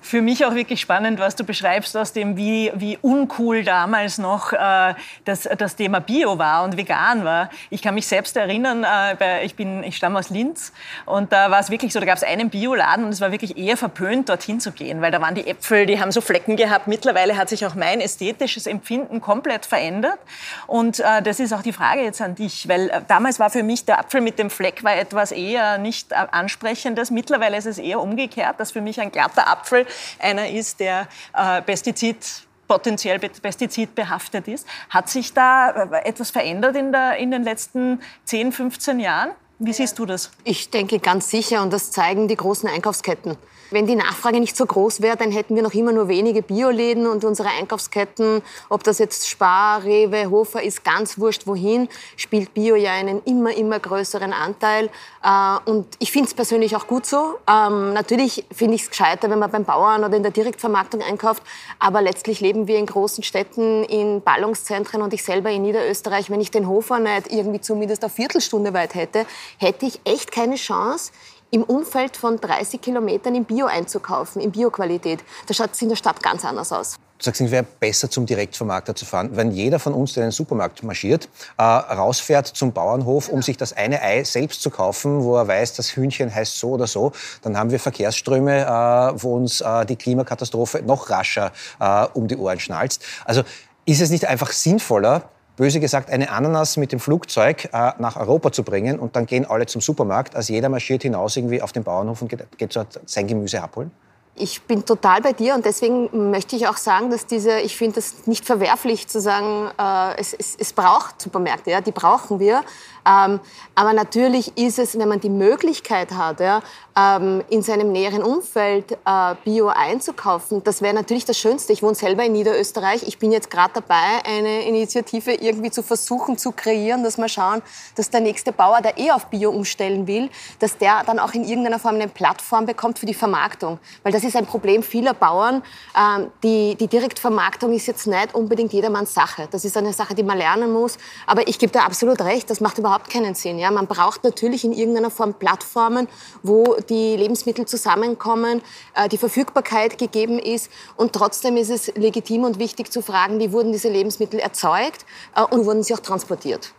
für 0.01 0.21
mich 0.21 0.45
auch 0.45 0.55
wirklich 0.55 0.79
spannend, 0.79 1.19
was 1.19 1.35
du 1.35 1.43
beschreibst 1.43 1.95
aus 1.97 2.13
dem, 2.13 2.37
wie, 2.37 2.71
wie 2.75 2.97
uncool 3.01 3.63
damals 3.63 4.17
noch 4.17 4.53
äh, 4.53 4.93
das, 5.25 5.49
das 5.57 5.75
Thema 5.75 5.99
Bio 5.99 6.37
war 6.37 6.63
und 6.63 6.77
vegan 6.77 7.25
war. 7.25 7.49
Ich 7.69 7.81
kann 7.81 7.95
mich 7.95 8.07
selbst 8.07 8.37
erinnern, 8.37 8.83
äh, 8.83 9.15
bei, 9.17 9.43
ich, 9.43 9.55
bin, 9.55 9.83
ich 9.83 9.97
stamme 9.97 10.19
aus 10.19 10.29
Linz 10.29 10.71
und 11.05 11.31
da 11.31 11.51
war 11.51 11.59
es 11.59 11.69
wirklich 11.69 11.93
so, 11.93 11.99
da 11.99 12.05
gab 12.05 12.17
es 12.17 12.23
einen 12.23 12.49
Bioladen 12.49 13.05
und 13.05 13.11
es 13.11 13.21
war 13.21 13.31
wirklich 13.31 13.57
eher 13.57 13.77
verpönt, 13.77 14.29
dorthin 14.29 14.59
zu 14.59 14.71
gehen, 14.71 15.01
weil 15.01 15.11
da 15.11 15.21
waren 15.21 15.35
die 15.35 15.47
Äpfel, 15.47 15.85
die 15.85 15.99
haben 15.99 16.11
so 16.11 16.21
Flecken 16.21 16.55
gehabt. 16.55 16.87
Mittlerweile 16.87 17.35
hat 17.35 17.49
sich 17.49 17.65
auch 17.65 17.75
mein 17.75 17.99
ästhetisches 17.99 18.67
Empfinden 18.67 19.21
komplett 19.21 19.65
verändert 19.65 20.19
und 20.67 20.99
äh, 20.99 21.21
das 21.21 21.39
ist 21.39 21.53
auch 21.53 21.63
die 21.63 21.73
Frage 21.73 22.01
jetzt 22.01 22.21
an 22.21 22.35
dich, 22.35 22.67
weil 22.67 22.89
äh, 22.89 23.01
damals 23.07 23.39
war 23.39 23.49
für 23.49 23.63
mich 23.63 23.85
der 23.85 23.99
Apfel 23.99 24.21
mit 24.21 24.39
dem 24.39 24.49
Fleck 24.49 24.83
war 24.83 24.95
etwas 24.95 25.31
eher 25.31 25.77
nicht 25.77 26.11
äh, 26.11 26.15
ansprechendes. 26.31 27.11
Mittlerweile 27.11 27.57
ist 27.57 27.65
es 27.65 27.77
eher 27.77 27.99
umgekehrt, 27.99 28.59
dass 28.59 28.71
für 28.71 28.81
mich 28.81 28.99
ein 29.01 29.11
glatter 29.11 29.47
Apfel 29.47 29.85
einer 30.19 30.49
ist, 30.49 30.79
der 30.79 31.07
äh, 31.33 31.61
Pestizid 31.61 32.47
potenziell 32.67 33.17
pestizidbehaftet 33.19 34.47
ist. 34.47 34.67
Hat 34.89 35.09
sich 35.09 35.33
da 35.33 35.69
äh, 35.69 36.07
etwas 36.07 36.31
verändert 36.31 36.75
in, 36.75 36.91
der, 36.91 37.17
in 37.17 37.31
den 37.31 37.43
letzten 37.43 38.01
10, 38.25 38.51
15 38.51 38.99
Jahren? 38.99 39.31
Wie 39.59 39.73
siehst 39.73 39.97
du 39.97 40.05
das? 40.05 40.29
Ich 40.43 40.69
denke 40.69 40.99
ganz 40.99 41.31
sicher 41.31 41.63
und 41.63 41.73
das 41.73 41.89
zeigen 41.89 42.27
die 42.27 42.35
großen 42.35 42.69
Einkaufsketten. 42.69 43.37
Wenn 43.69 43.85
die 43.85 43.95
Nachfrage 43.95 44.39
nicht 44.39 44.55
so 44.55 44.65
groß 44.65 45.01
wäre, 45.01 45.17
dann 45.17 45.31
hätten 45.31 45.55
wir 45.55 45.61
noch 45.61 45.73
immer 45.73 45.91
nur 45.91 46.07
wenige 46.07 46.41
Bioläden 46.41 47.05
und 47.05 47.25
unsere 47.25 47.49
Einkaufsketten, 47.49 48.41
ob 48.69 48.83
das 48.83 48.97
jetzt 48.97 49.27
Spar, 49.27 49.83
Rewe, 49.83 50.29
Hofer 50.29 50.63
ist, 50.63 50.85
ganz 50.85 51.19
wurscht 51.19 51.47
wohin, 51.47 51.89
spielt 52.15 52.53
Bio 52.53 52.75
ja 52.75 52.93
einen 52.93 53.21
immer, 53.25 53.53
immer 53.53 53.77
größeren 53.77 54.31
Anteil. 54.31 54.89
Äh, 55.21 55.69
und 55.69 55.85
ich 55.99 56.13
finde 56.13 56.27
es 56.29 56.33
persönlich 56.33 56.77
auch 56.77 56.87
gut 56.87 57.05
so. 57.05 57.35
Ähm, 57.45 57.91
natürlich 57.91 58.45
finde 58.53 58.75
ich 58.75 58.83
es 58.83 58.89
gescheiter, 58.89 59.29
wenn 59.29 59.39
man 59.39 59.51
beim 59.51 59.65
Bauern 59.65 60.05
oder 60.05 60.15
in 60.15 60.23
der 60.23 60.31
Direktvermarktung 60.31 61.01
einkauft. 61.01 61.43
Aber 61.79 62.01
letztlich 62.01 62.39
leben 62.39 62.67
wir 62.67 62.77
in 62.77 62.85
großen 62.85 63.23
Städten, 63.23 63.83
in 63.83 64.21
Ballungszentren 64.21 65.01
und 65.01 65.13
ich 65.13 65.25
selber 65.25 65.49
in 65.49 65.63
Niederösterreich. 65.63 66.29
Wenn 66.29 66.39
ich 66.39 66.51
den 66.51 66.69
Hofer 66.69 66.99
nicht 66.99 67.33
irgendwie 67.33 67.59
zumindest 67.59 68.03
eine 68.03 68.11
Viertelstunde 68.11 68.73
weit 68.73 68.95
hätte, 68.95 69.25
hätte 69.57 69.85
ich 69.85 70.01
echt 70.03 70.31
keine 70.31 70.55
Chance, 70.55 71.11
im 71.51 71.63
Umfeld 71.63 72.17
von 72.17 72.37
30 72.37 72.81
Kilometern 72.81 73.35
im 73.35 73.45
Bio 73.45 73.67
einzukaufen, 73.67 74.41
in 74.41 74.51
Bioqualität. 74.51 75.23
Da 75.47 75.53
schaut 75.53 75.71
es 75.73 75.81
in 75.81 75.89
der 75.89 75.95
Stadt 75.95 76.21
ganz 76.21 76.43
anders 76.43 76.73
aus. 76.73 76.97
Du 77.17 77.23
sagst, 77.23 77.41
es 77.41 77.49
wäre 77.49 77.65
besser, 77.79 78.11
zum 78.11 78.27
Direktvermarkter 78.27 78.93
zu 78.93 79.03
fahren. 79.05 79.31
Wenn 79.33 79.51
jeder 79.51 79.79
von 79.79 79.93
uns, 79.93 80.13
der 80.13 80.23
in 80.23 80.27
den 80.27 80.33
Supermarkt 80.33 80.83
marschiert, 80.83 81.27
äh, 81.57 81.63
rausfährt 81.63 82.45
zum 82.45 82.73
Bauernhof, 82.73 83.29
um 83.29 83.41
sich 83.41 83.57
das 83.57 83.73
eine 83.73 84.03
Ei 84.03 84.23
selbst 84.23 84.61
zu 84.61 84.69
kaufen, 84.69 85.23
wo 85.23 85.35
er 85.35 85.47
weiß, 85.47 85.73
das 85.73 85.95
Hühnchen 85.95 86.33
heißt 86.33 86.59
so 86.59 86.71
oder 86.71 86.85
so, 86.85 87.13
dann 87.41 87.57
haben 87.57 87.71
wir 87.71 87.79
Verkehrsströme, 87.79 88.61
äh, 88.61 89.21
wo 89.23 89.35
uns 89.35 89.61
äh, 89.61 89.85
die 89.85 89.95
Klimakatastrophe 89.95 90.83
noch 90.83 91.09
rascher 91.09 91.51
äh, 91.79 92.05
um 92.13 92.27
die 92.27 92.37
Ohren 92.37 92.59
schnalzt. 92.59 93.03
Also 93.25 93.41
ist 93.85 94.01
es 94.01 94.11
nicht 94.11 94.25
einfach 94.25 94.51
sinnvoller, 94.51 95.23
böse 95.57 95.79
gesagt, 95.81 96.09
eine 96.09 96.29
Ananas 96.29 96.77
mit 96.77 96.93
dem 96.93 96.99
Flugzeug 96.99 97.65
äh, 97.73 97.91
nach 97.99 98.15
Europa 98.15 98.51
zu 98.53 98.63
bringen 98.63 98.99
und 98.99 99.15
dann 99.15 99.25
gehen 99.25 99.45
alle 99.45 99.65
zum 99.65 99.81
Supermarkt, 99.81 100.35
als 100.35 100.47
jeder 100.47 100.69
marschiert 100.69 101.01
hinaus 101.01 101.35
irgendwie 101.35 101.61
auf 101.61 101.73
den 101.73 101.83
Bauernhof 101.83 102.21
und 102.21 102.29
geht, 102.29 102.57
geht 102.57 102.75
dort 102.75 103.01
sein 103.05 103.27
Gemüse 103.27 103.61
abholen? 103.61 103.91
Ich 104.39 104.61
bin 104.61 104.85
total 104.85 105.21
bei 105.21 105.33
dir 105.33 105.55
und 105.55 105.65
deswegen 105.65 106.29
möchte 106.29 106.55
ich 106.55 106.67
auch 106.67 106.77
sagen, 106.77 107.09
dass 107.09 107.25
diese, 107.25 107.59
ich 107.59 107.75
finde 107.75 107.99
es 107.99 108.27
nicht 108.27 108.45
verwerflich 108.45 109.07
zu 109.07 109.19
sagen, 109.19 109.71
äh, 109.79 110.19
es, 110.19 110.33
es, 110.33 110.55
es 110.59 110.73
braucht 110.73 111.19
Supermärkte, 111.21 111.71
ja, 111.71 111.81
die 111.81 111.91
brauchen 111.91 112.39
wir. 112.39 112.63
Ähm, 113.07 113.39
aber 113.73 113.93
natürlich 113.93 114.57
ist 114.57 114.79
es, 114.79 114.97
wenn 114.97 115.07
man 115.07 115.19
die 115.19 115.29
Möglichkeit 115.29 116.11
hat, 116.11 116.39
ja, 116.39 116.61
ähm, 116.97 117.43
in 117.49 117.61
seinem 117.61 117.91
näheren 117.91 118.21
Umfeld 118.21 118.91
äh, 118.91 119.35
Bio 119.45 119.67
einzukaufen, 119.67 120.63
das 120.63 120.81
wäre 120.81 120.93
natürlich 120.93 121.23
das 121.23 121.37
Schönste. 121.37 121.71
Ich 121.71 121.83
wohne 121.83 121.95
selber 121.95 122.25
in 122.25 122.33
Niederösterreich. 122.33 123.03
Ich 123.07 123.17
bin 123.17 123.31
jetzt 123.31 123.49
gerade 123.49 123.75
dabei, 123.75 124.25
eine 124.25 124.67
Initiative 124.67 125.33
irgendwie 125.33 125.71
zu 125.71 125.83
versuchen 125.83 126.37
zu 126.37 126.51
kreieren, 126.51 127.03
dass 127.03 127.17
wir 127.17 127.29
schauen, 127.29 127.61
dass 127.95 128.09
der 128.09 128.19
nächste 128.19 128.51
Bauer, 128.51 128.81
der 128.81 128.97
eh 128.97 129.11
auf 129.11 129.27
Bio 129.27 129.51
umstellen 129.51 130.05
will, 130.07 130.29
dass 130.59 130.77
der 130.77 131.03
dann 131.05 131.19
auch 131.19 131.33
in 131.33 131.43
irgendeiner 131.43 131.79
Form 131.79 131.95
eine 131.95 132.07
Plattform 132.07 132.65
bekommt 132.65 132.99
für 132.99 133.05
die 133.05 133.13
Vermarktung. 133.13 133.79
Weil 134.03 134.11
das 134.11 134.23
ist 134.27 134.35
ein 134.35 134.45
Problem 134.45 134.83
vieler 134.83 135.13
Bauern. 135.13 135.63
Ähm, 135.97 136.31
die, 136.43 136.75
die 136.75 136.87
Direktvermarktung 136.87 137.73
ist 137.73 137.87
jetzt 137.87 138.05
nicht 138.05 138.35
unbedingt 138.35 138.73
jedermanns 138.73 139.13
Sache. 139.13 139.47
Das 139.49 139.65
ist 139.65 139.75
eine 139.77 139.93
Sache, 139.93 140.13
die 140.13 140.23
man 140.23 140.37
lernen 140.37 140.71
muss. 140.71 140.97
Aber 141.25 141.47
ich 141.47 141.57
gebe 141.57 141.71
da 141.71 141.81
absolut 141.81 142.21
recht, 142.21 142.49
das 142.49 142.61
macht 142.61 142.77
überhaupt 142.77 143.09
keinen 143.09 143.33
Sinn. 143.33 143.57
Ja? 143.57 143.71
Man 143.71 143.87
braucht 143.87 144.23
natürlich 144.23 144.63
in 144.63 144.73
irgendeiner 144.73 145.09
Form 145.09 145.33
Plattformen, 145.33 146.07
wo 146.43 146.75
die 146.89 147.15
Lebensmittel 147.15 147.65
zusammenkommen, 147.65 148.61
äh, 148.93 149.09
die 149.09 149.17
Verfügbarkeit 149.17 149.97
gegeben 149.97 150.37
ist. 150.39 150.69
Und 150.95 151.13
trotzdem 151.13 151.57
ist 151.57 151.69
es 151.69 151.87
legitim 151.95 152.43
und 152.43 152.59
wichtig 152.59 152.91
zu 152.91 153.01
fragen, 153.01 153.39
wie 153.39 153.51
wurden 153.51 153.71
diese 153.71 153.89
Lebensmittel 153.89 154.39
erzeugt 154.39 155.05
äh, 155.35 155.41
und 155.41 155.65
wurden 155.65 155.83
sie 155.83 155.93
auch 155.93 155.99
transportiert. 155.99 156.73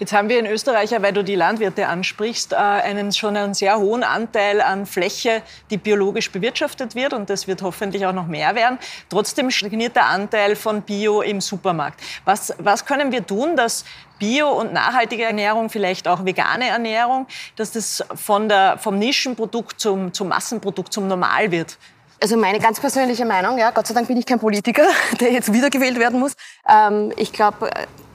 Jetzt 0.00 0.14
haben 0.14 0.30
wir 0.30 0.38
in 0.38 0.46
Österreich, 0.46 0.92
weil 1.02 1.12
du 1.12 1.22
die 1.22 1.34
Landwirte 1.34 1.86
ansprichst, 1.86 2.54
äh, 2.54 2.56
einen 2.56 3.12
schon 3.12 3.36
einen 3.36 3.52
sehr 3.52 3.78
hohen 3.78 4.02
Anteil 4.02 4.62
an 4.62 4.86
Fläche, 4.86 5.42
die 5.68 5.76
biologisch 5.76 6.32
bewirtschaftet 6.32 6.94
wird. 6.94 7.12
Und 7.12 7.28
das 7.28 7.46
wird 7.46 7.60
hoffentlich 7.60 8.06
auch 8.06 8.14
noch 8.14 8.26
mehr 8.26 8.54
werden. 8.54 8.78
Trotzdem 9.10 9.50
stagniert 9.50 9.96
der 9.96 10.06
Anteil 10.06 10.56
von 10.56 10.80
Bio 10.80 11.20
im 11.20 11.42
Supermarkt. 11.42 12.00
Was, 12.24 12.54
was 12.56 12.86
können 12.86 13.12
wir 13.12 13.26
tun, 13.26 13.56
dass 13.56 13.84
Bio- 14.18 14.58
und 14.58 14.72
nachhaltige 14.72 15.24
Ernährung, 15.24 15.68
vielleicht 15.68 16.08
auch 16.08 16.24
vegane 16.24 16.68
Ernährung, 16.68 17.26
dass 17.56 17.72
das 17.72 18.02
von 18.14 18.48
der, 18.48 18.78
vom 18.78 18.98
Nischenprodukt 18.98 19.78
zum, 19.78 20.14
zum 20.14 20.28
Massenprodukt, 20.28 20.94
zum 20.94 21.08
Normal 21.08 21.50
wird? 21.50 21.76
Also 22.22 22.38
meine 22.38 22.58
ganz 22.58 22.80
persönliche 22.80 23.26
Meinung, 23.26 23.58
ja, 23.58 23.70
Gott 23.70 23.86
sei 23.86 23.92
Dank 23.92 24.08
bin 24.08 24.16
ich 24.16 24.24
kein 24.24 24.38
Politiker, 24.38 24.86
der 25.20 25.30
jetzt 25.30 25.52
wiedergewählt 25.52 25.98
werden 25.98 26.18
muss. 26.18 26.32
Ähm, 26.66 27.12
ich 27.18 27.34
glaube, 27.34 27.68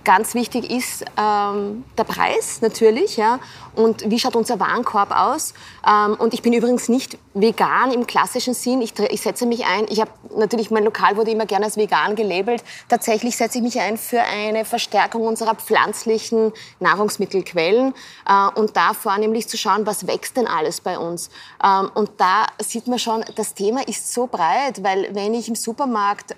Ganz 0.06 0.36
wichtig 0.36 0.70
ist 0.70 1.04
ähm, 1.18 1.84
der 1.98 2.04
Preis 2.04 2.62
natürlich, 2.62 3.18
ja, 3.18 3.40
und 3.76 4.08
wie 4.08 4.20
schaut 4.20 4.36
unser 4.36 4.60
Warenkorb 4.60 5.10
aus. 5.10 5.56
Ähm, 5.86 6.14
und 6.20 6.36
ich 6.36 6.44
bin 6.44 6.54
übrigens 6.54 6.90
nicht 6.90 7.18
vegan 7.34 7.92
im 7.92 8.06
klassischen 8.06 8.54
Sinn. 8.54 8.84
Ich, 8.84 8.94
ich 9.10 9.22
setze 9.22 9.48
mich 9.48 9.66
ein. 9.66 9.88
Ich 9.90 10.00
habe 10.00 10.12
natürlich 10.38 10.70
mein 10.70 10.84
Lokal 10.84 11.18
wurde 11.18 11.32
immer 11.32 11.48
gerne 11.48 11.66
als 11.66 11.76
vegan 11.76 12.16
gelabelt. 12.16 12.64
Tatsächlich 12.88 13.36
setze 13.36 13.58
ich 13.58 13.64
mich 13.64 13.80
ein 13.80 13.98
für 13.98 14.22
eine 14.22 14.64
Verstärkung 14.64 15.24
unserer 15.24 15.56
pflanzlichen 15.56 16.54
Nahrungsmittelquellen 16.80 17.96
äh, 18.30 18.60
und 18.60 18.78
da 18.78 18.94
vornehmlich 18.94 19.50
zu 19.50 19.58
schauen, 19.58 19.88
was 19.88 20.06
wächst 20.06 20.38
denn 20.38 20.46
alles 20.46 20.82
bei 20.82 21.00
uns. 21.00 21.32
Ähm, 21.64 21.90
und 21.96 22.12
da 22.18 22.46
sieht 22.62 22.86
man 22.86 23.00
schon, 23.00 23.26
das 23.36 23.56
Thema 23.56 23.88
ist 23.88 24.14
so 24.14 24.28
breit, 24.28 24.84
weil 24.84 25.16
wenn 25.16 25.34
ich 25.34 25.50
im 25.50 25.56
Supermarkt 25.56 26.32
äh, 26.32 26.36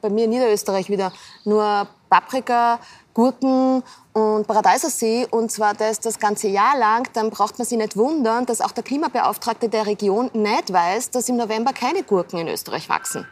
bei 0.00 0.08
mir 0.08 0.26
in 0.26 0.30
Niederösterreich 0.30 0.88
wieder 0.88 1.12
nur 1.44 1.88
Paprika, 2.12 2.78
Gurken 3.14 3.82
und 4.12 4.46
Paradeiser 4.46 4.90
sehe, 4.90 5.26
und 5.28 5.50
zwar 5.50 5.72
das 5.72 5.98
das 5.98 6.18
ganze 6.18 6.48
Jahr 6.48 6.76
lang, 6.76 7.08
dann 7.14 7.30
braucht 7.30 7.58
man 7.58 7.66
sich 7.66 7.78
nicht 7.78 7.96
wundern, 7.96 8.44
dass 8.44 8.60
auch 8.60 8.72
der 8.72 8.84
Klimabeauftragte 8.84 9.70
der 9.70 9.86
Region 9.86 10.28
nicht 10.34 10.70
weiß, 10.70 11.10
dass 11.10 11.30
im 11.30 11.36
November 11.36 11.72
keine 11.72 12.02
Gurken 12.02 12.38
in 12.38 12.48
Österreich 12.48 12.90
wachsen. 12.90 13.26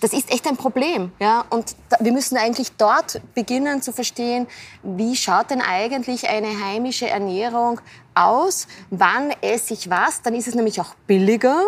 Das 0.00 0.12
ist 0.12 0.30
echt 0.30 0.46
ein 0.48 0.56
Problem. 0.56 1.12
Ja? 1.20 1.44
Und 1.48 1.76
wir 2.00 2.12
müssen 2.12 2.36
eigentlich 2.36 2.72
dort 2.72 3.20
beginnen 3.34 3.80
zu 3.80 3.92
verstehen, 3.92 4.48
wie 4.82 5.14
schaut 5.14 5.50
denn 5.50 5.62
eigentlich 5.62 6.28
eine 6.28 6.64
heimische 6.64 7.08
Ernährung 7.08 7.80
aus? 8.14 8.66
Wann 8.90 9.30
esse 9.40 9.72
ich 9.74 9.88
was? 9.88 10.20
Dann 10.20 10.34
ist 10.34 10.48
es 10.48 10.54
nämlich 10.54 10.80
auch 10.80 10.94
billiger. 11.06 11.62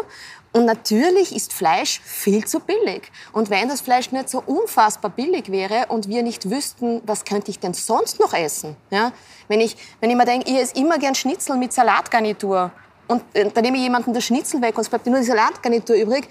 Und 0.52 0.64
natürlich 0.64 1.34
ist 1.34 1.52
Fleisch 1.52 2.00
viel 2.02 2.44
zu 2.46 2.60
billig. 2.60 3.10
Und 3.32 3.50
wenn 3.50 3.68
das 3.68 3.80
Fleisch 3.80 4.12
nicht 4.12 4.30
so 4.30 4.42
unfassbar 4.44 5.10
billig 5.10 5.50
wäre 5.50 5.86
und 5.88 6.08
wir 6.08 6.22
nicht 6.22 6.50
wüssten, 6.50 7.02
was 7.04 7.24
könnte 7.24 7.50
ich 7.50 7.58
denn 7.58 7.74
sonst 7.74 8.18
noch 8.18 8.32
essen? 8.32 8.76
Ja? 8.90 9.12
Wenn, 9.48 9.60
ich, 9.60 9.76
wenn 10.00 10.10
ich 10.10 10.16
mir 10.16 10.24
denke, 10.24 10.50
ich 10.50 10.56
esse 10.56 10.76
immer 10.76 10.98
gern 10.98 11.14
Schnitzel 11.14 11.56
mit 11.56 11.72
Salatgarnitur 11.72 12.72
und 13.08 13.22
äh, 13.34 13.50
dann 13.50 13.62
nehme 13.62 13.76
ich 13.76 13.82
jemanden 13.82 14.14
das 14.14 14.24
Schnitzel 14.24 14.62
weg 14.62 14.76
und 14.76 14.82
es 14.82 14.88
bleibt 14.88 15.06
nur 15.06 15.18
die 15.18 15.26
Salatgarnitur 15.26 15.96
übrig, 15.96 16.28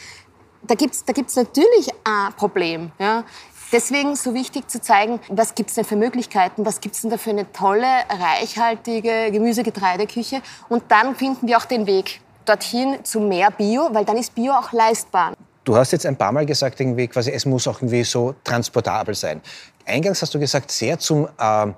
da 0.64 0.74
gibt's 0.74 1.06
da 1.06 1.14
gibt's 1.14 1.36
natürlich 1.36 1.90
ein 2.04 2.34
Problem. 2.34 2.92
Ja? 2.98 3.24
Deswegen 3.72 4.16
so 4.16 4.34
wichtig 4.34 4.70
zu 4.70 4.80
zeigen, 4.80 5.20
was 5.28 5.54
gibt's 5.54 5.76
denn 5.76 5.84
für 5.84 5.98
Möglichkeiten, 5.98 6.66
was 6.66 6.80
gibt's 6.80 7.02
denn 7.02 7.12
da 7.12 7.18
für 7.18 7.32
eine 7.32 7.52
tolle, 7.52 7.88
reichhaltige 8.10 9.30
Gemüsegetreideküche 9.32 10.42
und 10.70 10.84
dann 10.88 11.16
finden 11.16 11.48
wir 11.48 11.58
auch 11.58 11.66
den 11.66 11.86
Weg 11.86 12.22
dorthin 12.48 13.04
zu 13.04 13.20
mehr 13.20 13.52
Bio, 13.52 13.90
weil 13.92 14.06
dann 14.06 14.18
ist 14.18 14.34
Bio 14.34 14.54
auch 14.54 14.72
leistbar. 14.72 15.34
Du 15.64 15.76
hast 15.76 15.92
jetzt 15.92 16.06
ein 16.06 16.16
paar 16.16 16.32
Mal 16.32 16.46
gesagt, 16.46 16.80
irgendwie 16.80 17.08
quasi, 17.08 17.32
es 17.32 17.46
muss 17.46 17.68
auch 17.68 17.78
irgendwie 17.78 18.04
so 18.04 18.36
transportabel 18.44 19.14
sein. 19.14 19.42
Eingangs 19.86 20.22
hast 20.22 20.34
du 20.34 20.40
gesagt, 20.40 20.72
sehr 20.72 20.98
zum, 20.98 21.28
ähm, 21.40 21.76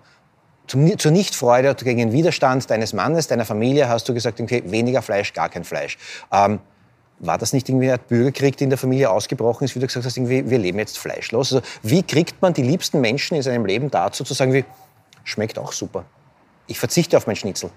zum, 0.67 0.99
zur 0.99 1.11
Nichtfreude 1.11 1.73
gegen 1.75 1.97
den 1.97 2.11
Widerstand 2.11 2.69
deines 2.69 2.93
Mannes, 2.93 3.27
deiner 3.27 3.45
Familie, 3.45 3.89
hast 3.89 4.07
du 4.07 4.13
gesagt, 4.13 4.39
okay, 4.39 4.63
weniger 4.67 5.01
Fleisch, 5.01 5.33
gar 5.33 5.49
kein 5.49 5.63
Fleisch. 5.63 5.97
Ähm, 6.31 6.59
war 7.19 7.37
das 7.37 7.51
nicht 7.51 7.67
irgendwie 7.67 7.91
ein 7.91 7.99
Bürgerkrieg, 8.07 8.57
der 8.57 8.65
in 8.65 8.69
der 8.69 8.79
Familie 8.79 9.09
ausgebrochen 9.09 9.65
ist, 9.65 9.75
wie 9.75 9.79
du 9.79 9.87
gesagt 9.87 10.05
hast, 10.05 10.17
irgendwie, 10.17 10.49
wir 10.49 10.57
leben 10.57 10.79
jetzt 10.79 10.97
fleischlos? 10.97 11.53
Also, 11.53 11.65
wie 11.83 12.03
kriegt 12.03 12.41
man 12.41 12.53
die 12.53 12.61
liebsten 12.61 13.01
Menschen 13.01 13.35
in 13.35 13.41
seinem 13.41 13.65
Leben 13.65 13.91
dazu, 13.91 14.23
zu 14.23 14.33
sagen, 14.33 14.53
wie, 14.53 14.63
schmeckt 15.23 15.59
auch 15.59 15.71
super. 15.71 16.05
Ich 16.67 16.79
verzichte 16.79 17.17
auf 17.17 17.27
mein 17.27 17.35
Schnitzel. 17.35 17.71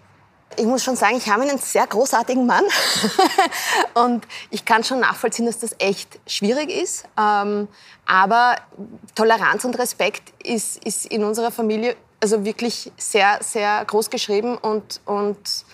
Ich 0.57 0.65
muss 0.67 0.83
schon 0.83 0.97
sagen, 0.97 1.17
ich 1.17 1.29
habe 1.29 1.43
einen 1.43 1.59
sehr 1.59 1.87
großartigen 1.87 2.47
Mann. 2.47 2.65
und 3.95 4.27
ich 4.51 4.65
kann 4.65 4.85
schon 4.85 5.01
nachvollziehen, 5.01 5.47
dass 5.47 5.59
das 5.59 5.75
echt 5.79 6.19
schwierig 6.27 6.71
ist. 6.71 7.05
Ähm, 7.19 7.69
aber 8.07 8.57
Toleranz 9.15 9.65
und 9.65 9.79
Respekt 9.79 10.33
ist, 10.45 10.85
ist 10.85 11.07
in 11.07 11.25
unserer 11.25 11.51
Familie 11.51 11.97
also 12.21 12.45
wirklich 12.45 12.93
sehr, 12.97 13.39
sehr 13.41 13.85
groß 13.85 14.11
geschrieben. 14.11 14.57
Und, 14.57 15.01
und 15.07 15.65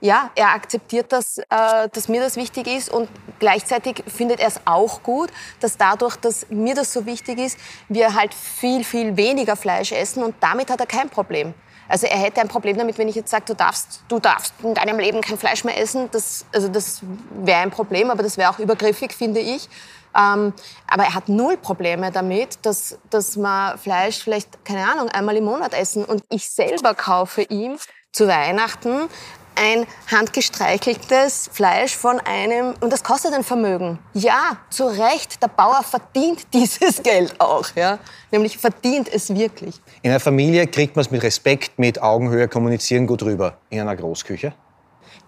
ja, 0.00 0.30
er 0.34 0.50
akzeptiert 0.50 1.10
das, 1.10 1.38
äh, 1.38 1.88
dass 1.90 2.08
mir 2.08 2.20
das 2.20 2.36
wichtig 2.36 2.66
ist. 2.66 2.90
Und 2.90 3.08
gleichzeitig 3.38 4.04
findet 4.06 4.40
er 4.40 4.48
es 4.48 4.60
auch 4.64 5.02
gut, 5.02 5.30
dass 5.60 5.76
dadurch, 5.76 6.16
dass 6.16 6.46
mir 6.50 6.74
das 6.74 6.92
so 6.92 7.06
wichtig 7.06 7.38
ist, 7.38 7.58
wir 7.88 8.14
halt 8.14 8.34
viel, 8.34 8.84
viel 8.84 9.16
weniger 9.16 9.56
Fleisch 9.56 9.92
essen. 9.92 10.22
Und 10.22 10.36
damit 10.40 10.70
hat 10.70 10.80
er 10.80 10.86
kein 10.86 11.08
Problem. 11.08 11.54
Also 11.88 12.06
er 12.06 12.18
hätte 12.18 12.40
ein 12.40 12.48
Problem 12.48 12.76
damit, 12.76 12.98
wenn 12.98 13.08
ich 13.08 13.14
jetzt 13.14 13.30
sage, 13.30 13.44
du 13.46 13.54
darfst, 13.54 14.02
du 14.08 14.18
darfst 14.18 14.54
in 14.62 14.74
deinem 14.74 14.98
Leben 14.98 15.20
kein 15.20 15.38
Fleisch 15.38 15.64
mehr 15.64 15.78
essen. 15.78 16.08
Das, 16.10 16.44
also 16.52 16.68
das 16.68 17.00
wäre 17.30 17.60
ein 17.60 17.70
Problem, 17.70 18.10
aber 18.10 18.22
das 18.22 18.36
wäre 18.36 18.50
auch 18.50 18.58
übergriffig, 18.58 19.12
finde 19.12 19.40
ich. 19.40 19.68
Ähm, 20.16 20.52
aber 20.86 21.04
er 21.04 21.14
hat 21.14 21.28
null 21.28 21.56
Probleme 21.56 22.10
damit, 22.10 22.58
dass, 22.62 22.98
dass 23.10 23.36
man 23.36 23.78
Fleisch 23.78 24.22
vielleicht, 24.22 24.64
keine 24.64 24.90
Ahnung, 24.90 25.08
einmal 25.08 25.36
im 25.36 25.44
Monat 25.44 25.74
essen. 25.74 26.04
Und 26.04 26.22
ich 26.30 26.48
selber 26.50 26.94
kaufe 26.94 27.42
ihm 27.42 27.76
zu 28.12 28.26
Weihnachten 28.26 29.08
ein 29.56 29.86
handgestreicheltes 30.10 31.50
Fleisch 31.52 31.96
von 31.96 32.20
einem, 32.20 32.74
und 32.80 32.92
das 32.92 33.02
kostet 33.02 33.34
ein 33.34 33.44
Vermögen. 33.44 33.98
Ja, 34.14 34.58
zu 34.70 34.86
Recht, 34.86 35.42
der 35.42 35.48
Bauer 35.48 35.82
verdient 35.82 36.46
dieses 36.54 37.02
Geld 37.02 37.40
auch, 37.40 37.66
ja. 37.74 37.98
Nämlich 38.30 38.58
verdient 38.58 39.12
es 39.12 39.34
wirklich. 39.34 39.80
In 40.02 40.10
einer 40.10 40.20
Familie 40.20 40.66
kriegt 40.66 40.96
man 40.96 41.04
es 41.04 41.10
mit 41.10 41.22
Respekt, 41.22 41.78
mit 41.78 42.02
Augenhöhe, 42.02 42.48
kommunizieren 42.48 43.06
gut 43.06 43.22
rüber. 43.22 43.58
In 43.70 43.80
einer 43.80 43.96
Großküche? 43.96 44.52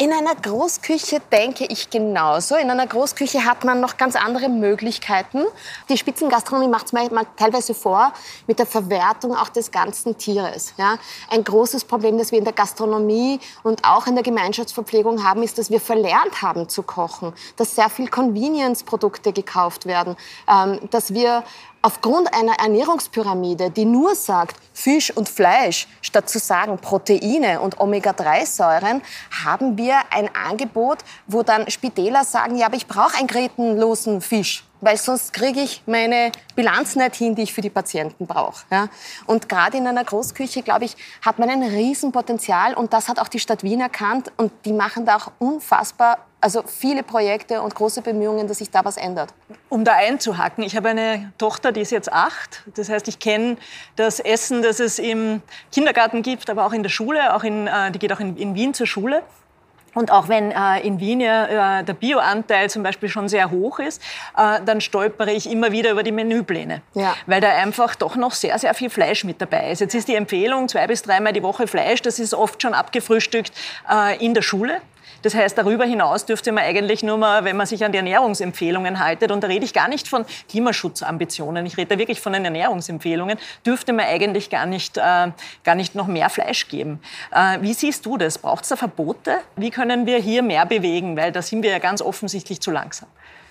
In 0.01 0.13
einer 0.13 0.37
Großküche 0.37 1.21
denke 1.33 1.67
ich 1.69 1.91
genauso. 1.91 2.55
In 2.55 2.71
einer 2.71 2.87
Großküche 2.87 3.45
hat 3.45 3.65
man 3.65 3.81
noch 3.81 3.97
ganz 3.97 4.15
andere 4.15 4.49
Möglichkeiten. 4.49 5.43
Die 5.89 5.99
Spitzengastronomie 5.99 6.69
macht 6.69 6.87
es 6.93 7.27
teilweise 7.37 7.75
vor 7.75 8.13
mit 8.47 8.61
der 8.61 8.67
Verwertung 8.67 9.35
auch 9.35 9.49
des 9.49 9.73
ganzen 9.73 10.17
Tieres. 10.17 10.73
Ja. 10.77 10.99
Ein 11.31 11.43
großes 11.43 11.85
Problem, 11.85 12.17
das 12.17 12.31
wir 12.31 12.39
in 12.39 12.45
der 12.45 12.53
Gastronomie 12.53 13.41
und 13.65 13.83
auch 13.85 14.07
in 14.07 14.15
der 14.15 14.23
Gemeinschaftsverpflegung 14.23 15.25
haben, 15.25 15.43
ist, 15.43 15.59
dass 15.59 15.69
wir 15.69 15.81
verlernt 15.81 16.43
haben 16.43 16.69
zu 16.69 16.85
kochen, 16.85 17.33
dass 17.57 17.75
sehr 17.75 17.91
viel 17.91 18.07
Convenience-Produkte 18.07 19.33
gekauft 19.33 19.85
werden, 19.85 20.17
ähm, 20.49 20.79
dass 20.93 21.13
wir 21.13 21.43
aufgrund 21.83 22.33
einer 22.35 22.59
Ernährungspyramide, 22.59 23.71
die 23.71 23.85
nur 23.85 24.15
sagt 24.15 24.57
Fisch 24.73 25.11
und 25.11 25.29
Fleisch, 25.29 25.87
statt 26.03 26.29
zu 26.29 26.39
sagen 26.39 26.79
Proteine 26.79 27.61
und 27.61 27.81
Omega-3-Säuren, 27.81 29.03
haben 29.45 29.77
wir 29.77 29.97
ein 30.11 30.31
Angebot, 30.35 30.99
wo 31.27 31.43
dann 31.43 31.71
Spitäler 31.71 32.25
sagen, 32.25 32.57
ja, 32.57 32.67
aber 32.67 32.77
ich 32.77 32.87
brauche 32.87 33.17
einen 33.17 33.29
grätenlosen 33.29 34.21
Fisch. 34.21 34.65
weil 34.81 34.97
sonst 34.97 35.33
kriege 35.33 35.61
ich 35.61 35.83
meine 35.87 36.31
Bilanz 36.55 36.97
nicht 36.97 37.17
hin, 37.17 37.35
die 37.35 37.43
ich 37.43 37.53
für 37.53 37.61
die 37.61 37.71
Patienten 37.71 38.27
brauche. 38.27 38.65
Ja? 38.71 38.89
Und 39.27 39.49
gerade 39.49 39.77
in 39.77 39.87
einer 39.87 40.05
Großküche, 40.05 40.63
glaube 40.63 40.85
ich, 40.85 40.97
hat 41.23 41.39
man 41.39 41.51
ein 41.51 41.63
Riesenpotenzial 41.63 42.75
und 42.75 42.93
das 42.93 43.09
hat 43.09 43.19
auch 43.19 43.29
die 43.29 43.41
Stadt 43.41 43.63
Wien 43.63 43.81
erkannt 43.81 44.31
und 44.37 44.53
die 44.65 44.73
machen 44.73 45.05
da 45.05 45.17
auch 45.17 45.33
unfassbar 45.39 46.19
also 46.41 46.63
viele 46.67 47.03
Projekte 47.03 47.63
und 47.63 47.75
große 47.75 48.03
Bemühungen, 48.03 48.47
dass 48.47 48.59
sich 48.59 48.71
da 48.71 48.85
was 48.85 48.97
ändert. 48.97 49.35
Um 49.69 49.85
da 49.85 49.95
einzuhaken, 49.95 50.63
ich 50.65 50.77
habe 50.77 50.91
eine 50.91 51.33
Tochter, 51.39 51.73
die 51.73 51.81
ist 51.81 51.91
jetzt 51.91 52.13
acht. 52.13 52.63
Das 52.75 52.89
heißt, 52.89 53.09
ich 53.09 53.19
kenne 53.19 53.57
das 53.97 54.21
Essen, 54.21 54.63
das 54.63 54.81
es 54.81 54.99
im 54.99 55.43
Kindergarten 55.73 56.23
gibt, 56.23 56.49
aber 56.49 56.67
auch 56.67 56.73
in 56.73 56.83
der 56.83 56.91
Schule. 56.91 57.35
Auch 57.35 57.43
in, 57.43 57.67
äh, 57.67 57.91
die 57.91 57.99
geht 57.99 58.13
auch 58.13 58.21
in, 58.21 58.37
in 58.37 58.55
Wien 58.55 58.73
zur 58.73 58.87
Schule. 58.87 59.23
Und 59.95 60.13
auch 60.13 60.29
wenn 60.29 60.53
äh, 60.53 60.81
in 60.87 61.01
Wien 61.01 61.21
ja, 61.21 61.81
äh, 61.81 61.85
der 61.85 61.95
Bioanteil 61.95 62.71
zum 62.71 62.83
Beispiel 62.85 63.09
schon 63.09 63.29
sehr 63.29 63.51
hoch 63.51 63.81
ist, 63.81 64.01
äh, 64.37 64.61
dann 64.65 64.81
stolpere 64.81 65.33
ich 65.33 65.51
immer 65.51 65.73
wieder 65.73 65.91
über 65.91 66.05
die 66.05 66.13
Menüpläne, 66.13 66.83
ja. 66.95 67.17
weil 67.27 67.41
da 67.41 67.49
einfach 67.49 67.97
doch 67.97 68.15
noch 68.15 68.33
sehr, 68.33 68.59
sehr 68.59 68.75
viel 68.75 68.91
Fleisch 68.91 69.25
mit 69.25 69.41
dabei 69.41 69.73
ist. 69.73 69.81
Jetzt 69.81 69.95
ist 69.95 70.07
die 70.07 70.15
Empfehlung 70.15 70.69
zwei 70.69 70.87
bis 70.87 71.03
dreimal 71.03 71.33
die 71.33 71.43
Woche 71.43 71.67
Fleisch, 71.67 72.03
das 72.03 72.19
ist 72.21 72.35
oft 72.35 72.63
schon 72.63 72.75
abgefrühstückt 72.75 73.53
äh, 73.91 74.25
in 74.25 74.35
der 74.35 74.43
Schule. 74.43 74.81
Das 75.23 75.35
heißt, 75.35 75.59
darüber 75.59 75.85
hinaus 75.85 76.27
dürfte 76.27 76.53
man 76.53 76.65
eigentlich 76.65 77.03
nur 77.03 77.19
mal, 77.19 77.45
wenn 77.45 77.57
man 77.57 77.67
sich 77.67 77.85
an 77.85 77.93
die 77.93 77.99
Ernährungsempfehlungen 77.99 78.99
haltet, 78.99 79.31
und 79.31 79.43
da 79.43 79.49
rede 79.49 79.65
ich 79.65 79.73
gar 79.73 79.89
nicht 79.89 80.09
von 80.09 80.25
Klimaschutzambitionen, 80.49 81.67
ich 81.67 81.77
rede 81.77 81.95
da 81.95 81.99
wirklich 81.99 82.21
von 82.21 82.33
den 82.33 82.45
Ernährungsempfehlungen, 82.45 83.39
dürfte 83.67 83.93
man 83.93 84.07
eigentlich 84.07 84.51
gar 84.51 84.67
nicht, 84.67 84.97
äh, 84.97 85.33
gar 85.65 85.75
nicht 85.75 85.95
noch 85.95 86.07
mehr 86.07 86.31
Fleisch 86.31 86.69
geben. 86.69 87.01
Äh, 87.33 87.59
wie 87.61 87.75
siehst 87.75 88.07
du 88.07 88.17
das? 88.17 88.39
Braucht 88.39 88.63
es 88.63 88.69
da 88.69 88.77
Verbote? 88.77 89.39
Wie 89.57 89.71
können 89.71 90.07
wir 90.07 90.19
hier 90.19 90.43
mehr 90.43 90.67
bewegen? 90.67 91.17
Weil 91.17 91.33
da 91.33 91.43
sind 91.43 91.63
wir 91.63 91.71
ja 91.71 91.79
ganz 91.79 92.03
offensichtlich 92.03 92.61
zu 92.61 92.71
langsam. 92.71 93.09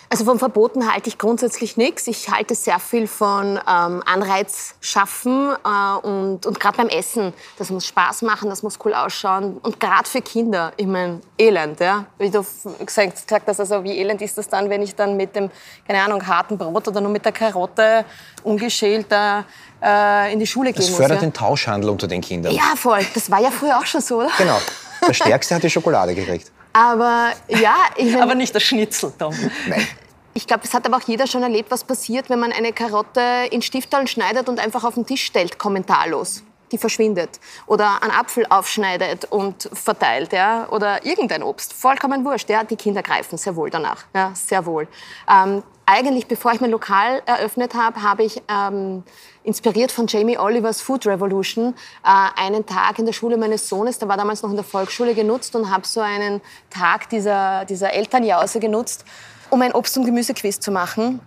Also 0.10 0.24
von 0.24 0.40
Verboten 0.40 0.92
halte 0.92 1.10
ich 1.10 1.18
grundsätzlich 1.18 1.76
nichts. 1.76 2.08
Ich 2.08 2.30
halte 2.30 2.56
sehr 2.56 2.80
viel 2.80 3.08
von 3.08 3.58
ähm, 3.58 4.02
Anreiz 4.06 4.76
schaffen 4.80 5.52
äh, 5.66 6.08
und, 6.08 6.46
und 6.46 6.60
gerade 6.60 6.78
beim 6.78 6.88
Essen. 6.88 7.34
Das 7.58 7.70
muss 7.70 7.86
Spaß 7.86 8.22
machen, 8.22 8.50
das 8.50 8.64
muss 8.64 8.80
cool 8.86 8.94
ausschauen 8.94 9.58
und 9.58 9.82
gerade 9.82 10.08
für 10.08 10.22
Kinder. 10.22 10.72
Ich 10.78 10.88
meine, 10.88 11.20
Elend, 11.38 11.80
ja. 11.82 12.06
Wie 12.18 12.30
du 12.30 12.46
gesagt, 12.86 13.28
gesagt 13.28 13.48
hast, 13.48 13.60
also 13.60 13.84
wie 13.84 13.98
elend 13.98 14.22
ist 14.22 14.38
das 14.38 14.48
dann, 14.48 14.70
wenn 14.70 14.82
ich 14.82 14.96
dann 14.96 15.18
mit 15.18 15.36
dem, 15.36 15.52
keine 15.86 16.02
Ahnung, 16.02 16.26
harten 16.26 16.58
Brot 16.58 16.88
oder 16.88 17.02
nur 17.02 17.12
mit 17.12 17.26
der 17.26 17.34
Karotte 17.34 18.06
ungeschält 18.44 19.08
äh, 19.12 20.32
in 20.32 20.40
die 20.40 20.48
Schule 20.48 20.72
gehen 20.72 20.82
muss. 20.82 20.88
Das 20.88 20.96
fördert 20.96 21.22
ja? 21.22 21.28
den 21.28 21.34
Tauschhandel 21.34 21.90
unter 21.90 22.08
den 22.08 22.22
Kindern. 22.22 22.54
Ja, 22.54 22.76
voll. 22.76 23.06
Das 23.14 23.30
war 23.30 23.42
ja 23.42 23.52
früher 23.52 23.78
auch 23.78 23.86
schon 23.86 24.02
so, 24.02 24.20
oder? 24.20 24.30
Genau. 24.38 24.58
Der 25.06 25.14
Stärkste 25.14 25.56
hat 25.56 25.64
die 25.64 25.70
Schokolade 25.70 26.16
gekriegt. 26.16 26.52
Aber 26.78 27.32
ja, 27.48 27.76
ich 27.96 28.14
mein, 28.14 28.22
Aber 28.22 28.36
nicht 28.36 28.54
das 28.54 28.62
Schnitzel, 28.62 29.12
Tom. 29.18 29.34
Nein. 29.68 29.88
Ich 30.36 30.46
glaube, 30.46 30.64
es 30.64 30.76
hat 30.76 30.86
aber 30.86 30.98
auch 30.98 31.08
jeder 31.08 31.26
schon 31.26 31.42
erlebt, 31.42 31.72
was 31.72 31.84
passiert, 31.84 32.30
wenn 32.30 32.40
man 32.40 32.52
eine 32.52 32.72
Karotte 32.72 33.48
in 33.50 33.64
Stifteln 33.64 34.06
schneidet 34.06 34.48
und 34.48 34.60
einfach 34.60 34.84
auf 34.84 34.94
den 34.94 35.04
Tisch 35.04 35.26
stellt, 35.26 35.58
kommentarlos. 35.58 36.44
Die 36.72 36.78
verschwindet. 36.78 37.40
Oder 37.66 38.04
einen 38.04 38.12
Apfel 38.12 38.46
aufschneidet 38.48 39.26
und 39.32 39.68
verteilt. 39.74 40.34
Ja? 40.34 40.70
Oder 40.70 41.04
irgendein 41.04 41.42
Obst. 41.42 41.74
Vollkommen 41.74 42.24
wurscht. 42.24 42.48
Ja? 42.52 42.64
Die 42.64 42.76
Kinder 42.76 43.02
greifen 43.02 43.40
sehr 43.40 43.56
wohl 43.56 43.72
danach. 43.72 44.04
Ja? 44.14 44.32
Sehr 44.36 44.64
wohl. 44.68 44.88
Ähm, 45.28 45.64
eigentlich, 45.88 46.28
bevor 46.28 46.52
ich 46.52 46.60
mein 46.60 46.70
Lokal 46.70 47.22
eröffnet 47.26 47.74
habe, 47.74 48.04
habe 48.04 48.24
ich 48.24 48.42
ähm, 48.50 49.04
inspiriert 49.44 49.90
von 49.90 50.06
Jamie 50.06 50.38
Olivers 50.38 50.82
Food 50.82 51.08
Revolution 51.08 51.74
äh, 52.04 52.42
einen 52.42 52.66
Tag 52.66 53.00
in 53.00 53.06
der 53.06 53.14
Schule 53.14 53.38
meines 53.38 53.70
Sohnes, 53.70 53.98
der 53.98 54.10
war 54.10 54.18
damals 54.18 54.44
noch 54.44 54.50
in 54.50 54.58
der 54.58 54.66
Volksschule, 54.66 55.16
genutzt 55.16 55.56
und 55.56 55.72
habe 55.72 55.88
so 55.88 56.02
einen 56.02 56.42
Tag 56.70 57.10
dieser, 57.10 57.64
dieser 57.64 57.94
Elternjause 57.94 58.60
genutzt, 58.60 59.06
um 59.50 59.62
ein 59.62 59.72
Obst- 59.72 59.98
und 59.98 60.06
Gemüsequiz 60.06 60.60
zu 60.60 60.72
machen 60.72 61.22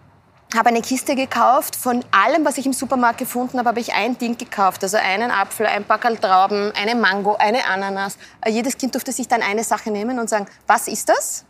habe 0.57 0.71
eine 0.71 0.83
Kiste 0.83 1.15
gekauft. 1.15 1.77
Von 1.77 2.05
allem, 2.11 2.45
was 2.45 2.59
ich 2.59 2.67
im 2.67 2.73
Supermarkt 2.73 3.19
gefunden 3.19 3.57
habe, 3.59 3.69
habe 3.69 3.79
ich 3.79 3.95
ein 3.95 4.19
Ding 4.19 4.37
gekauft. 4.37 4.83
Also 4.83 4.97
einen 4.97 5.31
Apfel, 5.31 5.65
ein 5.65 5.85
Packerl 5.85 6.17
Trauben, 6.17 6.73
eine 6.73 6.97
Mango, 6.97 7.37
eine 7.37 7.65
Ananas. 7.67 8.19
Äh, 8.41 8.51
jedes 8.51 8.77
Kind 8.77 8.95
durfte 8.95 9.13
sich 9.13 9.29
dann 9.29 9.43
eine 9.43 9.63
Sache 9.63 9.93
nehmen 9.93 10.19
und 10.19 10.29
sagen, 10.29 10.47
was 10.67 10.89
ist 10.89 11.09
das? 11.09 11.45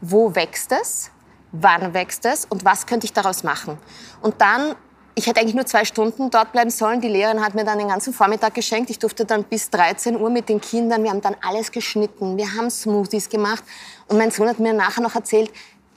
Wo 0.00 0.34
wächst 0.34 0.72
es? 0.72 1.10
Wann 1.52 1.94
wächst 1.94 2.24
es? 2.24 2.44
Und 2.44 2.64
was 2.64 2.86
könnte 2.86 3.06
ich 3.06 3.12
daraus 3.12 3.42
machen? 3.42 3.78
Und 4.20 4.40
dann 4.40 4.74
ich 5.18 5.26
hätte 5.26 5.40
eigentlich 5.40 5.56
nur 5.56 5.66
zwei 5.66 5.84
Stunden 5.84 6.30
dort 6.30 6.52
bleiben 6.52 6.70
sollen. 6.70 7.00
Die 7.00 7.08
Lehrerin 7.08 7.44
hat 7.44 7.56
mir 7.56 7.64
dann 7.64 7.78
den 7.78 7.88
ganzen 7.88 8.12
Vormittag 8.12 8.54
geschenkt. 8.54 8.88
Ich 8.88 9.00
durfte 9.00 9.24
dann 9.24 9.42
bis 9.42 9.68
13 9.68 10.14
Uhr 10.14 10.30
mit 10.30 10.48
den 10.48 10.60
Kindern. 10.60 11.02
Wir 11.02 11.10
haben 11.10 11.20
dann 11.20 11.34
alles 11.44 11.72
geschnitten. 11.72 12.36
Wir 12.36 12.54
haben 12.54 12.70
Smoothies 12.70 13.28
gemacht. 13.28 13.64
Und 14.06 14.16
mein 14.16 14.30
Sohn 14.30 14.48
hat 14.48 14.60
mir 14.60 14.72
nachher 14.72 15.02
noch 15.02 15.16
erzählt, 15.16 15.50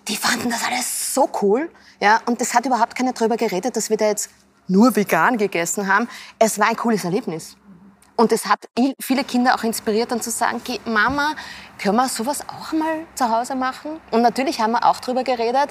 die 0.08 0.16
fanden 0.16 0.50
das 0.50 0.64
alles 0.66 1.14
so 1.14 1.30
cool. 1.44 1.70
Ja, 2.00 2.20
und 2.26 2.42
es 2.42 2.56
hat 2.56 2.66
überhaupt 2.66 2.96
keiner 2.96 3.14
darüber 3.14 3.38
geredet, 3.38 3.78
dass 3.78 3.92
wir 3.92 3.98
da 3.98 4.08
jetzt 4.08 4.32
nur 4.68 4.96
vegan 4.96 5.38
gegessen 5.38 5.86
haben. 5.86 6.10
Es 6.40 6.58
war 6.58 6.70
ein 6.70 6.76
cooles 6.76 7.04
Erlebnis. 7.04 7.56
Und 8.22 8.32
es 8.32 8.46
hat 8.46 8.68
viele 9.00 9.24
Kinder 9.24 9.56
auch 9.56 9.64
inspiriert, 9.64 10.12
dann 10.12 10.22
zu 10.22 10.30
sagen, 10.30 10.62
Mama, 10.86 11.34
können 11.82 11.96
wir 11.96 12.08
sowas 12.08 12.42
auch 12.48 12.72
mal 12.72 13.08
zu 13.16 13.28
Hause 13.28 13.56
machen? 13.56 14.00
Und 14.12 14.22
natürlich 14.22 14.62
haben 14.62 14.74
wir 14.74 14.86
auch 14.86 15.00
darüber 15.00 15.24
geredet, 15.24 15.70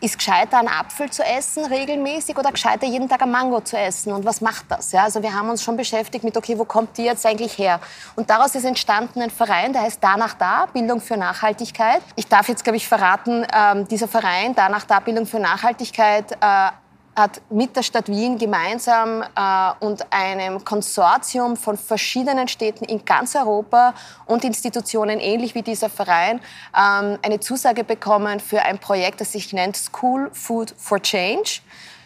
ist 0.00 0.16
gescheiter, 0.16 0.60
einen 0.60 0.68
Apfel 0.68 1.10
zu 1.10 1.22
essen 1.22 1.66
regelmäßig 1.66 2.38
oder 2.38 2.52
gescheiter, 2.52 2.86
jeden 2.86 3.06
Tag 3.06 3.20
ein 3.20 3.30
Mango 3.30 3.60
zu 3.60 3.76
essen? 3.76 4.14
Und 4.14 4.24
was 4.24 4.40
macht 4.40 4.64
das? 4.70 4.92
Ja, 4.92 5.02
also 5.02 5.22
wir 5.22 5.34
haben 5.34 5.50
uns 5.50 5.62
schon 5.62 5.76
beschäftigt 5.76 6.24
mit, 6.24 6.38
okay, 6.38 6.58
wo 6.58 6.64
kommt 6.64 6.96
die 6.96 7.04
jetzt 7.04 7.26
eigentlich 7.26 7.58
her? 7.58 7.80
Und 8.16 8.30
daraus 8.30 8.54
ist 8.54 8.64
entstanden 8.64 9.20
ein 9.20 9.28
Verein, 9.28 9.74
der 9.74 9.82
heißt 9.82 9.98
Danach 10.02 10.32
Da, 10.34 10.68
Bildung 10.72 11.02
für 11.02 11.18
Nachhaltigkeit. 11.18 12.00
Ich 12.16 12.28
darf 12.28 12.48
jetzt, 12.48 12.64
glaube 12.64 12.78
ich, 12.78 12.88
verraten, 12.88 13.46
ähm, 13.54 13.86
dieser 13.88 14.08
Verein, 14.08 14.54
Danach 14.54 14.84
Da, 14.84 15.00
Bildung 15.00 15.26
für 15.26 15.38
Nachhaltigkeit, 15.38 16.32
äh, 16.32 16.70
hat 17.18 17.42
mit 17.50 17.76
der 17.76 17.82
Stadt 17.82 18.08
Wien 18.08 18.38
gemeinsam 18.38 19.22
äh, 19.22 19.84
und 19.84 20.06
einem 20.10 20.64
Konsortium 20.64 21.56
von 21.56 21.76
verschiedenen 21.76 22.48
Städten 22.48 22.84
in 22.84 23.04
ganz 23.04 23.34
Europa 23.34 23.92
und 24.24 24.44
Institutionen, 24.44 25.18
ähnlich 25.18 25.54
wie 25.54 25.62
dieser 25.62 25.90
Verein, 25.90 26.40
ähm, 26.74 27.18
eine 27.20 27.40
Zusage 27.40 27.84
bekommen 27.84 28.40
für 28.40 28.62
ein 28.62 28.78
Projekt, 28.78 29.20
das 29.20 29.32
sich 29.32 29.52
nennt 29.52 29.76
School 29.76 30.30
Food 30.32 30.72
for 30.78 31.02
Change, 31.02 31.60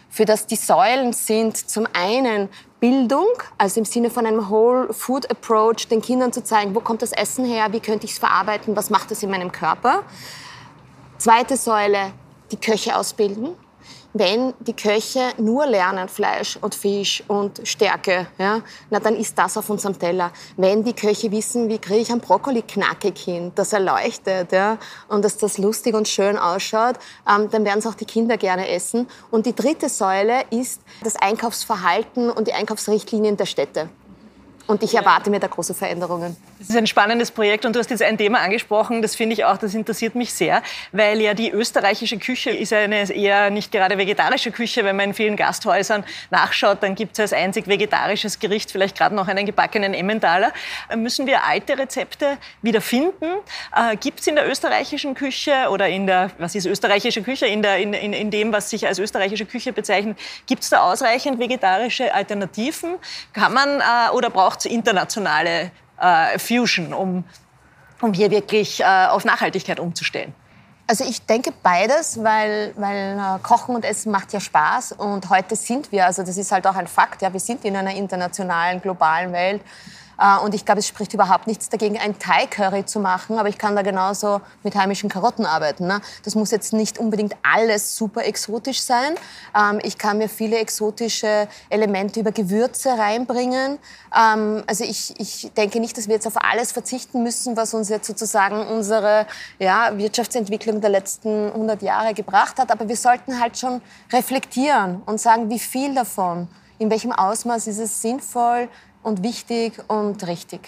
für 0.09 0.25
das 0.25 0.47
die 0.47 0.55
Säulen 0.55 1.13
sind 1.13 1.57
zum 1.57 1.87
einen 1.93 2.49
Bildung, 2.79 3.27
also 3.57 3.79
im 3.79 3.85
Sinne 3.85 4.09
von 4.09 4.25
einem 4.25 4.49
Whole 4.49 4.91
Food 4.93 5.29
Approach, 5.31 5.87
den 5.87 6.01
Kindern 6.01 6.33
zu 6.33 6.43
zeigen, 6.43 6.75
wo 6.75 6.81
kommt 6.81 7.01
das 7.01 7.13
Essen 7.13 7.45
her, 7.45 7.67
wie 7.71 7.79
könnte 7.79 8.05
ich 8.05 8.13
es 8.13 8.19
verarbeiten, 8.19 8.75
was 8.75 8.89
macht 8.89 9.11
es 9.11 9.23
in 9.23 9.29
meinem 9.29 9.51
Körper. 9.51 10.03
Zweite 11.17 11.55
Säule, 11.55 12.11
die 12.51 12.57
Köche 12.57 12.95
ausbilden 12.95 13.55
wenn 14.13 14.53
die 14.59 14.73
Köche 14.73 15.31
nur 15.37 15.65
lernen 15.65 16.07
Fleisch 16.07 16.57
und 16.61 16.75
Fisch 16.75 17.23
und 17.27 17.61
Stärke, 17.67 18.27
ja, 18.37 18.61
na 18.89 18.99
dann 18.99 19.15
ist 19.15 19.37
das 19.37 19.57
auf 19.57 19.69
unserem 19.69 19.97
Teller. 19.97 20.31
Wenn 20.55 20.83
die 20.83 20.93
Köche 20.93 21.31
wissen, 21.31 21.67
wie 21.67 21.79
kriege 21.79 21.99
ich 21.99 22.11
einen 22.11 22.21
Brokkoli 22.21 22.61
knackig 22.61 23.17
hin, 23.17 23.51
dass 23.55 23.73
er 23.73 23.79
leuchtet 23.79 24.51
ja, 24.51 24.77
und 25.07 25.25
dass 25.25 25.37
das 25.37 25.57
lustig 25.57 25.95
und 25.95 26.07
schön 26.07 26.37
ausschaut, 26.37 26.95
ähm, 27.27 27.49
dann 27.49 27.65
werden 27.65 27.79
es 27.79 27.87
auch 27.87 27.95
die 27.95 28.05
Kinder 28.05 28.37
gerne 28.37 28.69
essen. 28.69 29.07
Und 29.31 29.45
die 29.45 29.55
dritte 29.55 29.89
Säule 29.89 30.43
ist 30.51 30.81
das 31.03 31.15
Einkaufsverhalten 31.15 32.29
und 32.29 32.47
die 32.47 32.53
Einkaufsrichtlinien 32.53 33.37
der 33.37 33.45
Städte. 33.45 33.89
Und 34.65 34.81
ich 34.81 34.95
erwarte 34.95 35.29
mir 35.29 35.41
da 35.41 35.47
große 35.47 35.73
Veränderungen. 35.73 36.37
Das 36.59 36.69
ist 36.69 36.77
ein 36.77 36.87
spannendes 36.87 37.31
Projekt 37.31 37.65
und 37.65 37.75
du 37.75 37.79
hast 37.79 37.89
jetzt 37.89 38.01
ein 38.01 38.17
Thema 38.17 38.39
angesprochen, 38.39 39.01
das 39.01 39.13
finde 39.13 39.33
ich 39.33 39.43
auch, 39.43 39.57
das 39.57 39.73
interessiert 39.73 40.15
mich 40.15 40.33
sehr, 40.33 40.63
weil 40.93 41.19
ja 41.19 41.33
die 41.33 41.51
österreichische 41.51 42.17
Küche 42.17 42.51
ist 42.51 42.71
eine 42.71 43.11
eher 43.11 43.49
nicht 43.49 43.73
gerade 43.73 43.97
vegetarische 43.97 44.51
Küche. 44.51 44.85
Wenn 44.85 44.95
man 44.95 45.09
in 45.09 45.13
vielen 45.13 45.35
Gasthäusern 45.35 46.05
nachschaut, 46.31 46.81
dann 46.81 46.95
gibt 46.95 47.13
es 47.13 47.19
als 47.19 47.33
einzig 47.33 47.67
vegetarisches 47.67 48.39
Gericht 48.39 48.71
vielleicht 48.71 48.97
gerade 48.97 49.13
noch 49.13 49.27
einen 49.27 49.45
gebackenen 49.45 49.93
Emmentaler. 49.93 50.53
Müssen 50.95 51.27
wir 51.27 51.43
alte 51.43 51.77
Rezepte 51.77 52.37
wieder 52.61 52.79
finden? 52.79 53.25
Äh, 53.75 53.97
gibt 53.97 54.21
es 54.21 54.27
in 54.27 54.35
der 54.35 54.49
österreichischen 54.49 55.13
Küche 55.13 55.67
oder 55.69 55.89
in 55.89 56.07
der, 56.07 56.31
was 56.37 56.55
ist 56.55 56.65
österreichische 56.65 57.21
Küche, 57.21 57.47
in, 57.47 57.61
der, 57.61 57.79
in, 57.79 57.93
in, 57.93 58.13
in 58.13 58.31
dem, 58.31 58.53
was 58.53 58.69
sich 58.69 58.87
als 58.87 58.99
österreichische 58.99 59.45
Küche 59.45 59.73
bezeichnet, 59.73 60.17
gibt 60.47 60.63
es 60.63 60.69
da 60.69 60.89
ausreichend 60.89 61.39
vegetarische 61.39 62.13
Alternativen? 62.13 62.95
Kann 63.33 63.53
man 63.53 63.81
äh, 63.81 64.11
oder 64.13 64.29
braucht 64.29 64.52
braucht 64.53 64.65
es 64.65 64.71
internationale 64.71 65.71
äh, 65.99 66.37
Fusion, 66.37 66.93
um, 66.93 67.23
um 68.01 68.13
hier 68.13 68.29
wirklich 68.29 68.81
äh, 68.81 68.83
auf 68.83 69.25
Nachhaltigkeit 69.25 69.79
umzustellen? 69.79 70.33
Also 70.85 71.05
ich 71.05 71.25
denke 71.25 71.51
beides, 71.63 72.23
weil, 72.23 72.73
weil 72.75 73.17
äh, 73.17 73.39
Kochen 73.41 73.73
und 73.73 73.85
Essen 73.85 74.11
macht 74.11 74.31
ja 74.33 74.39
Spaß 74.39 74.91
und 74.91 75.29
heute 75.29 75.55
sind 75.55 75.91
wir, 75.91 76.05
also 76.05 76.23
das 76.23 76.37
ist 76.37 76.51
halt 76.51 76.67
auch 76.67 76.75
ein 76.75 76.87
Fakt, 76.87 77.21
ja, 77.21 77.31
wir 77.31 77.39
sind 77.39 77.65
in 77.65 77.75
einer 77.75 77.95
internationalen, 77.95 78.81
globalen 78.81 79.31
Welt. 79.31 79.61
Äh, 80.19 80.37
und 80.43 80.53
ich 80.53 80.65
glaube, 80.65 80.79
es 80.79 80.87
spricht 80.87 81.13
überhaupt 81.13 81.47
nichts 81.47 81.69
dagegen, 81.69 81.97
ein 81.97 82.17
Thai-Curry 82.17 82.85
zu 82.85 82.99
machen, 82.99 83.37
aber 83.37 83.49
ich 83.49 83.57
kann 83.57 83.75
da 83.75 83.81
genauso 83.81 84.41
mit 84.63 84.75
heimischen 84.75 85.09
Karotten 85.09 85.45
arbeiten. 85.45 85.87
Ne? 85.87 86.01
Das 86.23 86.35
muss 86.35 86.51
jetzt 86.51 86.73
nicht 86.73 86.97
unbedingt 86.97 87.35
alles 87.43 87.95
super 87.95 88.25
exotisch 88.25 88.81
sein. 88.81 89.15
Ähm, 89.57 89.79
ich 89.83 89.97
kann 89.97 90.17
mir 90.17 90.29
viele 90.29 90.57
exotische 90.57 91.47
Elemente 91.69 92.19
über 92.19 92.31
Gewürze 92.31 92.97
reinbringen. 92.97 93.79
Ähm, 94.15 94.63
also 94.67 94.83
ich, 94.83 95.19
ich 95.19 95.51
denke 95.55 95.79
nicht, 95.79 95.97
dass 95.97 96.07
wir 96.07 96.15
jetzt 96.15 96.27
auf 96.27 96.37
alles 96.37 96.71
verzichten 96.71 97.23
müssen, 97.23 97.57
was 97.57 97.73
uns 97.73 97.89
jetzt 97.89 98.07
sozusagen 98.07 98.67
unsere 98.67 99.25
ja, 99.59 99.97
Wirtschaftsentwicklung 99.97 100.81
der 100.81 100.89
letzten 100.89 101.47
100 101.47 101.81
Jahre 101.81 102.13
gebracht 102.13 102.57
hat. 102.59 102.71
Aber 102.71 102.87
wir 102.87 102.97
sollten 102.97 103.39
halt 103.39 103.57
schon 103.57 103.81
reflektieren 104.11 105.01
und 105.05 105.19
sagen, 105.19 105.49
wie 105.49 105.59
viel 105.59 105.95
davon, 105.95 106.47
in 106.79 106.89
welchem 106.89 107.11
Ausmaß 107.11 107.67
ist 107.67 107.79
es 107.79 108.01
sinnvoll, 108.01 108.67
und 109.03 109.21
wichtig 109.21 109.73
und 109.87 110.25
richtig. 110.27 110.61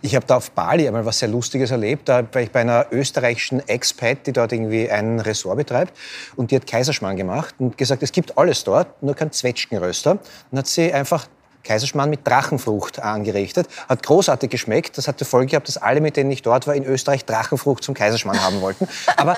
Ich 0.00 0.14
habe 0.14 0.24
da 0.26 0.36
auf 0.36 0.52
Bali 0.52 0.86
einmal 0.86 1.04
was 1.04 1.18
sehr 1.18 1.28
Lustiges 1.28 1.70
erlebt. 1.70 2.08
Da 2.08 2.22
war 2.32 2.40
ich 2.40 2.50
bei 2.50 2.60
einer 2.60 2.86
österreichischen 2.90 3.66
Expat, 3.68 4.26
die 4.26 4.32
dort 4.32 4.52
irgendwie 4.52 4.90
ein 4.90 5.20
Ressort 5.20 5.56
betreibt. 5.56 5.96
Und 6.36 6.50
die 6.50 6.56
hat 6.56 6.66
Kaiserschmarrn 6.66 7.16
gemacht 7.16 7.54
und 7.58 7.76
gesagt, 7.76 8.02
es 8.02 8.12
gibt 8.12 8.38
alles 8.38 8.64
dort, 8.64 9.02
nur 9.02 9.14
kein 9.14 9.32
Zwetschgenröster. 9.32 10.18
Dann 10.50 10.58
hat 10.58 10.66
sie 10.66 10.92
einfach 10.92 11.26
Kaiserschmarrn 11.62 12.08
mit 12.08 12.26
Drachenfrucht 12.26 13.00
angerichtet. 13.00 13.68
Hat 13.88 14.02
großartig 14.02 14.50
geschmeckt. 14.50 14.96
Das 14.96 15.08
hat 15.08 15.20
die 15.20 15.24
Folge 15.24 15.48
gehabt, 15.48 15.68
dass 15.68 15.76
alle, 15.76 16.00
mit 16.00 16.16
denen 16.16 16.30
ich 16.30 16.42
dort 16.42 16.66
war, 16.66 16.74
in 16.74 16.84
Österreich 16.84 17.24
Drachenfrucht 17.24 17.84
zum 17.84 17.94
Kaiserschmarrn 17.94 18.42
haben 18.42 18.60
wollten. 18.60 18.88
Aber 19.16 19.36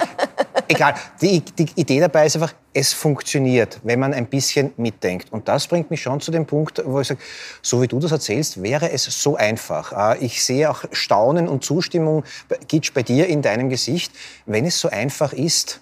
egal. 0.75 0.95
Die, 1.21 1.41
die, 1.41 1.69
Idee 1.77 2.01
dabei 2.01 2.27
ist 2.27 2.37
einfach, 2.37 2.55
es 2.73 2.93
funktioniert, 2.93 3.81
wenn 3.83 4.01
man 4.01 4.15
ein 4.15 4.27
bisschen 4.27 4.73
mitdenkt. 4.77 5.33
Und 5.33 5.49
das 5.49 5.67
bringt 5.67 5.91
mich 5.91 6.03
schon 6.03 6.21
zu 6.21 6.31
dem 6.31 6.47
Punkt, 6.47 6.83
wo 6.85 7.01
ich 7.01 7.09
sage, 7.09 7.21
so 7.61 7.83
wie 7.83 7.89
du 7.89 7.99
das 7.99 8.13
erzählst, 8.13 8.63
wäre 8.63 8.91
es 8.91 9.05
so 9.05 9.37
einfach. 9.37 10.17
Äh, 10.17 10.25
ich 10.25 10.45
sehe 10.45 10.71
auch 10.71 10.85
Staunen 10.93 11.49
und 11.49 11.65
Zustimmung, 11.65 12.25
Gitsch, 12.69 12.93
bei 12.95 13.03
dir 13.03 13.27
in 13.27 13.43
deinem 13.43 13.69
Gesicht. 13.69 14.13
Wenn 14.47 14.65
es 14.65 14.81
so 14.81 14.89
einfach 14.89 15.33
ist, 15.33 15.81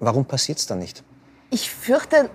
warum 0.00 0.24
passiert 0.24 0.58
es 0.58 0.66
dann 0.66 0.78
nicht? 0.78 1.02
Ich 1.50 1.70
fürchte, 1.70 2.28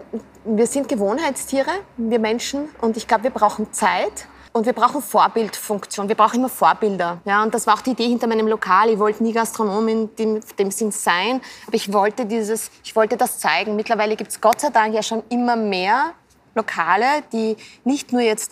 wir 0.44 0.66
sind 0.66 0.90
Gewohnheitstiere, 0.90 1.70
wir 1.98 2.20
Menschen, 2.20 2.70
und 2.82 2.98
ich 2.98 3.08
glaube, 3.08 3.26
wir 3.26 3.32
brauchen 3.32 3.72
Zeit. 3.72 4.28
Und 4.56 4.68
wir 4.68 4.74
brauchen 4.74 5.02
Vorbildfunktion. 5.02 6.08
Wir 6.08 6.16
brauchen 6.16 6.36
immer 6.36 6.50
Vorbilder. 6.50 7.20
Ja, 7.26 7.42
und 7.42 7.56
das 7.56 7.66
war 7.66 7.74
auch 7.74 7.82
die 7.82 7.92
Idee 7.92 8.08
hinter 8.08 8.28
meinem 8.28 8.48
Lokal. 8.48 8.92
Ich 8.92 9.00
wollte 9.00 9.24
nie 9.24 9.34
Gastronom 9.34 9.88
in 9.88 10.16
dem, 10.16 10.70
Sinn 10.70 10.92
sein, 10.92 11.42
aber 11.66 11.76
ich 11.76 11.92
wollte, 11.92 12.28
dieses, 12.28 12.70
ich 12.84 12.96
wollte 12.96 13.18
das 13.18 13.40
zeigen. 13.40 13.76
Mittlerweile 13.76 14.16
gibt 14.16 14.30
es 14.30 14.40
Gott 14.40 14.62
sei 14.62 14.70
Dank 14.70 14.94
ja 14.94 15.02
schon 15.02 15.24
immer 15.30 15.56
mehr 15.56 16.14
Lokale, 16.54 17.24
die 17.32 17.58
nicht 17.84 18.14
nur 18.14 18.22
jetzt 18.22 18.52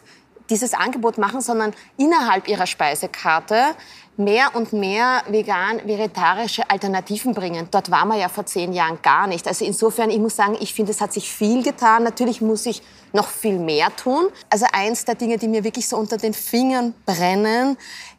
dieses 0.50 0.74
Angebot 0.74 1.20
machen, 1.20 1.40
sondern 1.40 1.72
innerhalb 1.98 2.48
ihrer 2.48 2.66
Speisekarte 2.66 3.76
mehr 4.18 4.56
und 4.56 4.74
mehr 4.74 5.24
vegan-vegetarische 5.28 6.70
Alternativen 6.70 7.34
bringen. 7.34 7.68
Dort 7.72 7.92
waren 7.92 8.10
wir 8.10 8.18
ja 8.18 8.30
vor 8.30 8.46
zehn 8.46 8.74
Jahren 8.74 9.02
gar 9.02 9.28
nicht. 9.28 9.48
Also 9.48 9.66
insofern, 9.66 10.10
ich 10.10 10.20
muss 10.20 10.36
sagen, 10.36 10.58
ich 10.60 10.74
finde, 10.74 10.92
es 10.92 11.02
hat 11.02 11.14
sich 11.14 11.32
viel 11.32 11.64
getan. 11.64 12.04
Natürlich 12.04 12.42
muss 12.42 12.66
ich 12.66 12.82
noch 13.14 13.28
viel 13.28 13.58
mehr 13.58 13.96
tun. 13.96 14.28
Also 14.50 14.66
eins 14.72 15.06
der 15.06 15.16
Dinge, 15.16 15.38
die 15.38 15.48
mir 15.48 15.64
wirklich 15.64 15.88
so 15.88 15.98
unter 15.98 16.18
den 16.18 16.34
Fingern 16.34 16.94
brennen, 17.06 17.78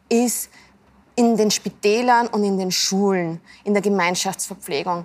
ist 0.09 0.51
in 1.15 1.37
den 1.37 1.51
Spitälern 1.51 2.27
und 2.29 2.43
in 2.45 2.59
den 2.59 2.73
Schulen, 2.73 3.41
in 3.65 3.75
der 3.75 3.83
Gemeinschaftsverpflegung. 3.83 5.05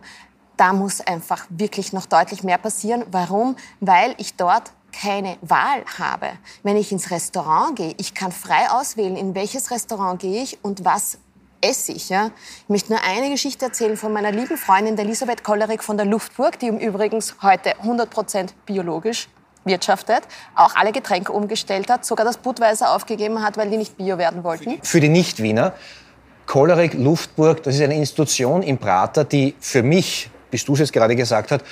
Da 0.55 0.73
muss 0.73 1.01
einfach 1.01 1.45
wirklich 1.49 1.93
noch 1.93 2.05
deutlich 2.05 2.43
mehr 2.43 2.57
passieren. 2.57 3.05
Warum? 3.11 3.55
Weil 3.79 4.15
ich 4.17 4.35
dort 4.35 4.71
keine 4.91 5.37
Wahl 5.41 5.83
habe. 5.99 6.27
Wenn 6.63 6.77
ich 6.77 6.91
ins 6.91 7.11
Restaurant 7.11 7.75
gehe, 7.75 7.93
ich 7.97 8.13
kann 8.13 8.31
frei 8.31 8.69
auswählen, 8.69 9.15
in 9.15 9.35
welches 9.35 9.71
Restaurant 9.71 10.19
gehe 10.19 10.41
ich 10.41 10.57
und 10.63 10.85
was 10.85 11.19
esse 11.61 11.91
ich. 11.91 12.09
Ja? 12.09 12.31
Ich 12.63 12.69
möchte 12.69 12.91
nur 12.91 13.01
eine 13.03 13.29
Geschichte 13.29 13.65
erzählen 13.65 13.97
von 13.97 14.13
meiner 14.13 14.31
lieben 14.31 14.57
Freundin, 14.57 14.97
Elisabeth 14.97 15.43
Kollerig 15.43 15.83
von 15.83 15.97
der 15.97 16.05
Luftburg, 16.05 16.59
die 16.59 16.67
übrigens 16.67 17.35
heute 17.41 17.75
100% 17.83 18.49
biologisch 18.65 19.27
wirtschaftet, 19.65 20.21
auch 20.55 20.75
alle 20.75 20.91
Getränke 20.91 21.31
umgestellt 21.31 21.89
hat, 21.89 22.05
sogar 22.05 22.25
das 22.25 22.37
Budweiser 22.37 22.95
aufgegeben 22.95 23.43
hat, 23.43 23.57
weil 23.57 23.69
die 23.69 23.77
nicht 23.77 23.97
bio 23.97 24.17
werden 24.17 24.43
wollten. 24.43 24.79
Für 24.81 24.99
die 24.99 25.09
Nicht-Wiener, 25.09 25.73
Kollerig, 26.45 26.93
Luftburg, 26.93 27.61
das 27.63 27.75
ist 27.75 27.81
eine 27.81 27.95
Institution 27.95 28.63
im 28.63 28.77
Prater, 28.77 29.25
die 29.25 29.53
für 29.59 29.83
mich, 29.83 30.29
bis 30.49 30.63
du 30.63 30.73
es 30.73 30.79
jetzt 30.79 30.93
gerade 30.93 31.15
gesagt 31.15 31.51
hast, 31.51 31.65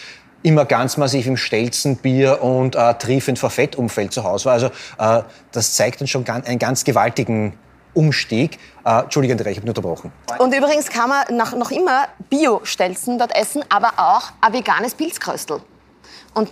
immer 0.46 0.66
ganz 0.66 0.96
massiv 0.98 1.26
im 1.26 1.38
Stelzenbier 1.38 2.42
und 2.42 2.76
äh, 2.76 2.94
triefend 2.94 3.40
vor 3.40 3.50
Fettumfeld 3.50 4.14
zu 4.14 4.24
Hause 4.24 4.46
war. 4.46 4.54
Also 4.54 4.68
äh, 5.00 5.24
das 5.52 5.74
zeigt 5.74 6.02
dann 6.02 6.08
schon 6.08 6.28
einen 6.28 6.60
ganz 6.60 6.84
gewaltigen 6.84 7.58
Umstieg. 7.96 8.60
Äh, 8.86 9.02
Entschuldigung, 9.02 9.40
ich 9.40 9.58
habe 9.58 9.66
nur 9.66 9.70
unterbrochen. 9.70 10.12
Und 10.38 10.56
übrigens 10.56 10.90
kann 10.90 11.10
man 11.10 11.36
noch, 11.36 11.56
noch 11.56 11.72
immer 11.72 12.08
Bio-Stelzen 12.30 13.18
dort 13.18 13.36
essen, 13.36 13.64
aber 13.70 13.94
auch 13.98 14.32
ein 14.42 14.54
veganes 14.54 14.94
Pilzkröstel. 14.94 15.62
Und 16.36 16.52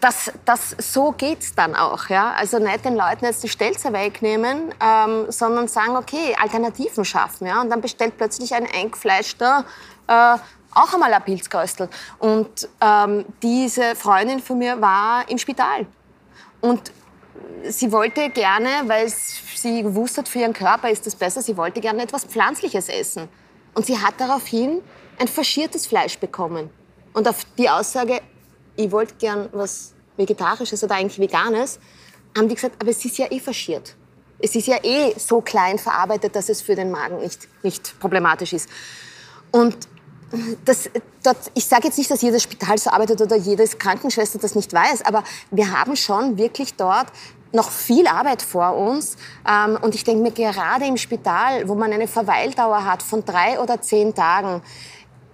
das, 0.00 0.30
das, 0.44 0.76
so 0.78 1.12
geht's 1.12 1.54
dann 1.54 1.74
auch. 1.74 2.08
Ja? 2.10 2.32
Also 2.32 2.58
nicht 2.58 2.84
den 2.84 2.94
Leuten 2.94 3.24
jetzt 3.24 3.42
die 3.42 3.48
Stelze 3.48 3.92
wegnehmen, 3.94 4.74
ähm, 4.82 5.26
sondern 5.30 5.68
sagen, 5.68 5.96
okay, 5.96 6.36
Alternativen 6.38 7.06
schaffen. 7.06 7.46
Ja? 7.46 7.62
Und 7.62 7.70
dann 7.70 7.80
bestellt 7.80 8.18
plötzlich 8.18 8.54
ein 8.54 8.66
eingefleischter 8.66 9.64
äh, 10.08 10.36
auch 10.74 10.92
einmal 10.92 11.12
ein 11.12 11.22
Pilzkostel. 11.22 11.88
Und 12.18 12.68
ähm, 12.80 13.24
diese 13.42 13.94
Freundin 13.96 14.40
von 14.40 14.58
mir 14.58 14.80
war 14.80 15.28
im 15.28 15.38
Spital. 15.38 15.86
Und 16.60 16.92
sie 17.68 17.92
wollte 17.92 18.30
gerne, 18.30 18.68
weil 18.86 19.08
sie 19.08 19.82
gewusst 19.82 20.18
hat, 20.18 20.28
für 20.28 20.40
ihren 20.40 20.52
Körper 20.52 20.90
ist 20.90 21.06
das 21.06 21.14
besser, 21.14 21.42
sie 21.42 21.56
wollte 21.56 21.80
gerne 21.80 22.02
etwas 22.02 22.24
Pflanzliches 22.24 22.88
essen. 22.88 23.28
Und 23.74 23.86
sie 23.86 23.98
hat 23.98 24.14
daraufhin 24.18 24.82
ein 25.18 25.28
faschiertes 25.28 25.86
Fleisch 25.86 26.18
bekommen. 26.18 26.70
Und 27.12 27.28
auf 27.28 27.44
die 27.56 27.68
Aussage, 27.68 28.20
ich 28.76 28.90
wollte 28.90 29.14
gern 29.14 29.48
was 29.52 29.94
Vegetarisches 30.16 30.82
oder 30.84 30.96
eigentlich 30.96 31.18
Veganes, 31.18 31.78
haben 32.36 32.48
die 32.48 32.54
gesagt, 32.54 32.76
aber 32.80 32.90
es 32.90 33.04
ist 33.04 33.18
ja 33.18 33.30
eh 33.30 33.40
faschiert. 33.40 33.94
Es 34.38 34.54
ist 34.54 34.66
ja 34.66 34.78
eh 34.82 35.14
so 35.16 35.40
klein 35.40 35.78
verarbeitet, 35.78 36.34
dass 36.34 36.48
es 36.48 36.60
für 36.60 36.74
den 36.74 36.90
Magen 36.90 37.18
nicht, 37.18 37.48
nicht 37.62 37.98
problematisch 38.00 38.52
ist. 38.52 38.68
Und 39.50 39.88
das, 40.64 40.90
dort, 41.22 41.36
ich 41.54 41.66
sage 41.66 41.88
jetzt 41.88 41.98
nicht, 41.98 42.10
dass 42.10 42.22
jedes 42.22 42.42
Spital 42.42 42.78
so 42.78 42.90
arbeitet 42.90 43.20
oder 43.20 43.36
jedes 43.36 43.78
Krankenschwester 43.78 44.38
das 44.38 44.54
nicht 44.54 44.72
weiß, 44.72 45.02
aber 45.04 45.24
wir 45.50 45.70
haben 45.78 45.96
schon 45.96 46.38
wirklich 46.38 46.74
dort 46.74 47.06
noch 47.52 47.70
viel 47.70 48.06
Arbeit 48.06 48.42
vor 48.42 48.76
uns. 48.76 49.16
Ähm, 49.48 49.78
und 49.80 49.94
ich 49.94 50.04
denke 50.04 50.22
mir, 50.22 50.32
gerade 50.32 50.86
im 50.86 50.96
Spital, 50.96 51.68
wo 51.68 51.74
man 51.74 51.92
eine 51.92 52.08
Verweildauer 52.08 52.84
hat 52.84 53.02
von 53.02 53.24
drei 53.24 53.60
oder 53.60 53.80
zehn 53.80 54.14
Tagen, 54.14 54.60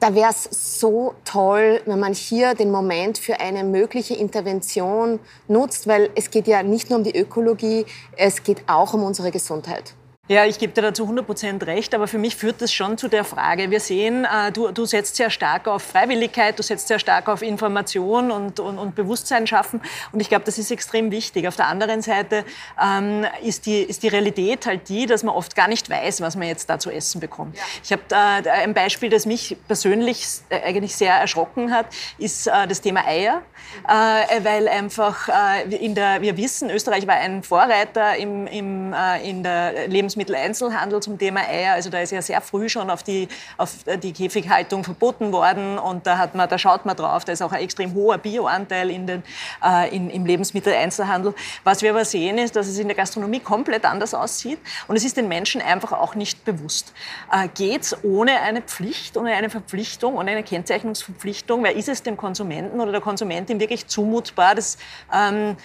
da 0.01 0.15
wäre 0.15 0.31
es 0.31 0.81
so 0.81 1.15
toll, 1.25 1.83
wenn 1.85 2.01
man 2.01 2.15
hier 2.15 2.55
den 2.55 2.71
Moment 2.71 3.19
für 3.19 3.39
eine 3.39 3.65
mögliche 3.65 4.15
Intervention 4.15 5.21
nutzt, 5.47 5.87
weil 5.87 6.11
es 6.15 6.31
geht 6.31 6.47
ja 6.47 6.63
nicht 6.63 6.89
nur 6.89 6.99
um 6.99 7.05
die 7.05 7.15
Ökologie, 7.17 7.85
es 8.17 8.43
geht 8.43 8.63
auch 8.67 8.95
um 8.95 9.03
unsere 9.03 9.31
Gesundheit. 9.31 9.95
Ja, 10.31 10.45
ich 10.45 10.61
gebe 10.61 10.73
dir 10.73 10.83
dazu 10.83 11.09
100% 11.09 11.66
recht, 11.66 11.93
aber 11.93 12.07
für 12.07 12.16
mich 12.16 12.37
führt 12.37 12.62
das 12.62 12.73
schon 12.73 12.97
zu 12.97 13.09
der 13.09 13.25
Frage. 13.25 13.73
Wir 13.73 13.81
sehen, 13.81 14.25
äh, 14.25 14.53
du, 14.53 14.71
du 14.71 14.85
setzt 14.85 15.16
sehr 15.16 15.29
stark 15.29 15.66
auf 15.66 15.83
Freiwilligkeit, 15.83 16.57
du 16.57 16.62
setzt 16.62 16.87
sehr 16.87 17.01
stark 17.01 17.29
auf 17.29 17.43
Information 17.43 18.31
und, 18.31 18.61
und, 18.61 18.79
und 18.79 18.95
Bewusstsein 18.95 19.49
schaffen 19.49 19.81
und 20.12 20.21
ich 20.21 20.29
glaube, 20.29 20.45
das 20.45 20.57
ist 20.57 20.71
extrem 20.71 21.11
wichtig. 21.11 21.49
Auf 21.49 21.57
der 21.57 21.66
anderen 21.66 22.01
Seite 22.01 22.45
ähm, 22.81 23.27
ist, 23.43 23.66
die, 23.66 23.81
ist 23.81 24.05
die 24.05 24.07
Realität 24.07 24.66
halt 24.66 24.88
die, 24.88 25.07
dass 25.07 25.25
man 25.25 25.35
oft 25.35 25.57
gar 25.57 25.66
nicht 25.66 25.90
weiß, 25.90 26.21
was 26.21 26.37
man 26.37 26.47
jetzt 26.47 26.71
da 26.71 26.79
zu 26.79 26.93
essen 26.93 27.21
bekommt. 27.21 27.57
Ja. 27.57 27.62
Ich 27.83 27.90
habe 27.90 28.03
äh, 28.12 28.51
ein 28.51 28.73
Beispiel, 28.73 29.11
das 29.11 29.27
mich 29.27 29.57
persönlich 29.66 30.25
äh, 30.51 30.62
eigentlich 30.62 30.95
sehr 30.95 31.14
erschrocken 31.14 31.73
hat, 31.73 31.87
ist 32.19 32.47
äh, 32.47 32.69
das 32.69 32.81
Thema 32.81 33.05
Eier, 33.05 33.43
äh, 33.88 34.45
weil 34.45 34.69
einfach 34.69 35.29
in 35.71 35.97
der, 35.97 36.23
wir 36.23 36.37
wissen, 36.37 36.71
Österreich 36.71 37.09
war 37.09 37.16
ein 37.16 37.43
Vorreiter 37.43 38.16
im, 38.16 38.47
im, 38.47 38.95
in 39.25 39.43
der 39.43 39.88
Lebensmittel 39.88 40.20
Lebensmitteleinzelhandel 40.21 41.01
zum 41.01 41.19
Thema 41.19 41.41
Eier. 41.41 41.75
Also 41.75 41.91
da 41.91 42.01
ist 42.01 42.13
ja 42.13 42.23
sehr 42.23 42.41
früh 42.41 42.69
schon 42.69 42.91
auf 42.91 43.03
die, 43.03 43.29
auf 43.57 43.73
die 44.03 44.13
Käfighaltung 44.13 44.85
verboten 44.85 45.33
worden 45.33 45.79
und 45.79 46.07
da, 46.07 46.19
hat 46.19 46.35
man, 46.35 46.49
da 46.49 46.59
schaut 46.59 46.85
man 46.85 46.97
drauf, 46.97 47.25
da 47.25 47.33
ist 47.33 47.43
auch 47.43 47.53
ein 47.53 47.63
extrem 47.63 47.95
hoher 47.95 48.19
Bioanteil 48.19 48.91
in 48.91 49.07
den, 49.07 49.23
äh, 49.65 49.95
in, 49.95 50.11
im 50.11 50.27
Lebensmitteleinzelhandel. 50.27 51.35
Was 51.65 51.83
wir 51.83 51.91
aber 51.91 52.05
sehen, 52.05 52.39
ist, 52.39 52.57
dass 52.57 52.67
es 52.67 52.79
in 52.79 52.89
der 52.89 52.97
Gastronomie 52.97 53.41
komplett 53.41 53.85
anders 53.85 54.15
aussieht 54.15 54.59
und 54.89 54.97
es 54.97 55.05
ist 55.05 55.17
den 55.17 55.29
Menschen 55.29 55.61
einfach 55.61 55.93
auch 55.93 56.15
nicht 56.15 56.45
bewusst. 56.45 56.93
Äh, 57.33 57.49
Geht 57.55 57.83
es 57.83 58.05
ohne 58.05 58.41
eine 58.41 58.63
Pflicht, 58.63 59.17
ohne 59.17 59.35
eine 59.35 59.51
Verpflichtung, 59.51 60.17
ohne 60.17 60.33
eine 60.33 60.43
Kennzeichnungsverpflichtung? 60.43 61.63
Wer 61.65 61.77
ist 61.77 61.89
es 61.89 62.03
dem 62.03 62.17
Konsumenten 62.17 62.81
oder 62.81 62.93
der 62.93 63.01
Konsumentin 63.01 63.61
wirklich 63.61 63.87
zumutbar, 63.87 64.55
das 64.55 64.79
ähm, 65.13 65.57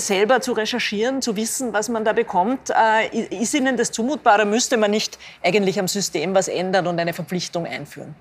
selber 0.00 0.40
zu 0.40 0.52
recherchieren, 0.52 1.22
zu 1.22 1.36
wissen, 1.36 1.72
was 1.72 1.88
man 1.88 2.04
da 2.04 2.12
bekommt. 2.12 2.70
Äh, 2.70 3.40
ist 3.40 3.54
Ihnen 3.54 3.76
das 3.76 3.92
zumutbar 3.92 4.36
oder 4.36 4.44
müsste 4.44 4.76
man 4.76 4.90
nicht 4.90 5.18
eigentlich 5.42 5.78
am 5.78 5.88
System 5.88 6.34
was 6.34 6.48
ändern 6.48 6.86
und 6.86 6.98
eine 6.98 7.12
Verpflichtung 7.12 7.66
einführen? 7.66 8.14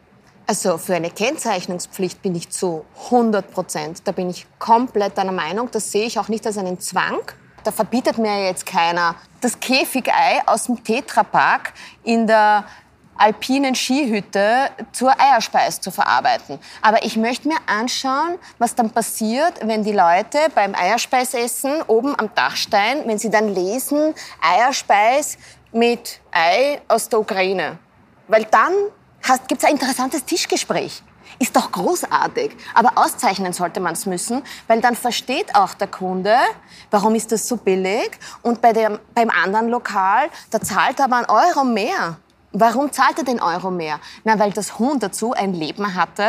Also 0.48 0.78
für 0.78 0.96
eine 0.96 1.10
Kennzeichnungspflicht 1.10 2.22
bin 2.22 2.36
ich 2.36 2.50
zu 2.50 2.86
100 3.06 3.52
Prozent. 3.52 4.02
Da 4.06 4.12
bin 4.12 4.30
ich 4.30 4.46
komplett 4.60 5.18
einer 5.18 5.32
Meinung. 5.32 5.70
Das 5.72 5.92
sehe 5.92 6.06
ich 6.06 6.20
auch 6.20 6.28
nicht 6.28 6.46
als 6.46 6.58
einen 6.58 6.80
Zwang, 6.80 7.20
da 7.66 7.72
verbietet 7.72 8.20
mir 8.20 8.46
jetzt 8.46 8.68
keiner, 8.68 9.16
das 9.42 9.60
Käfigei 9.60 10.40
aus 10.46 10.66
dem 10.66 10.84
Tetrapack 10.84 11.74
in 12.04 12.28
der 12.28 12.66
alpinen 13.18 13.76
Skihütte 13.76 14.70
zur 14.92 15.20
Eierspeis 15.20 15.80
zu 15.80 15.92
verarbeiten. 15.92 16.60
Aber 16.82 17.04
ich 17.04 17.18
möchte 17.18 17.48
mir 17.48 17.58
anschauen, 17.68 18.38
was 18.58 18.76
dann 18.76 18.90
passiert, 18.90 19.60
wenn 19.64 19.84
die 19.84 19.94
Leute 19.94 20.40
beim 20.54 20.76
Eierspeisessen 20.76 21.82
oben 21.84 22.18
am 22.20 22.34
Dachstein, 22.36 23.04
wenn 23.06 23.18
sie 23.18 23.30
dann 23.30 23.54
lesen, 23.54 24.14
Eierspeis 24.42 25.38
mit 25.72 26.20
Ei 26.32 26.82
aus 26.88 27.10
der 27.10 27.20
Ukraine. 27.20 27.78
Weil 28.28 28.46
dann 28.46 28.74
gibt 29.48 29.62
es 29.62 29.68
ein 29.68 29.74
interessantes 29.74 30.24
Tischgespräch. 30.26 31.04
Ist 31.38 31.56
doch 31.56 31.72
großartig. 31.72 32.56
Aber 32.74 32.94
auszeichnen 32.96 33.52
sollte 33.52 33.80
man 33.80 33.94
es 33.94 34.06
müssen, 34.06 34.42
weil 34.68 34.80
dann 34.80 34.96
versteht 34.96 35.54
auch 35.56 35.74
der 35.74 35.88
Kunde, 35.88 36.38
warum 36.92 37.16
ist 37.16 37.32
das 37.32 37.48
so 37.48 37.58
billig. 37.58 38.12
Und 38.42 38.62
bei 38.62 38.72
dem, 38.72 39.00
beim 39.14 39.30
anderen 39.30 39.68
Lokal, 39.68 40.30
da 40.52 40.62
zahlt 40.62 41.00
er 41.00 41.06
aber 41.06 41.18
einen 41.18 41.30
Euro 41.30 41.66
mehr. 41.66 42.18
Warum 42.58 42.90
zahlt 42.90 43.18
er 43.18 43.26
den 43.26 43.42
Euro 43.42 43.70
mehr? 43.70 44.00
Na, 44.24 44.40
weil 44.40 44.52
das 44.52 44.80
Huhn 44.80 44.98
dazu 44.98 45.34
ein 45.34 45.54
Leben 45.54 45.94
hatte 45.94 46.24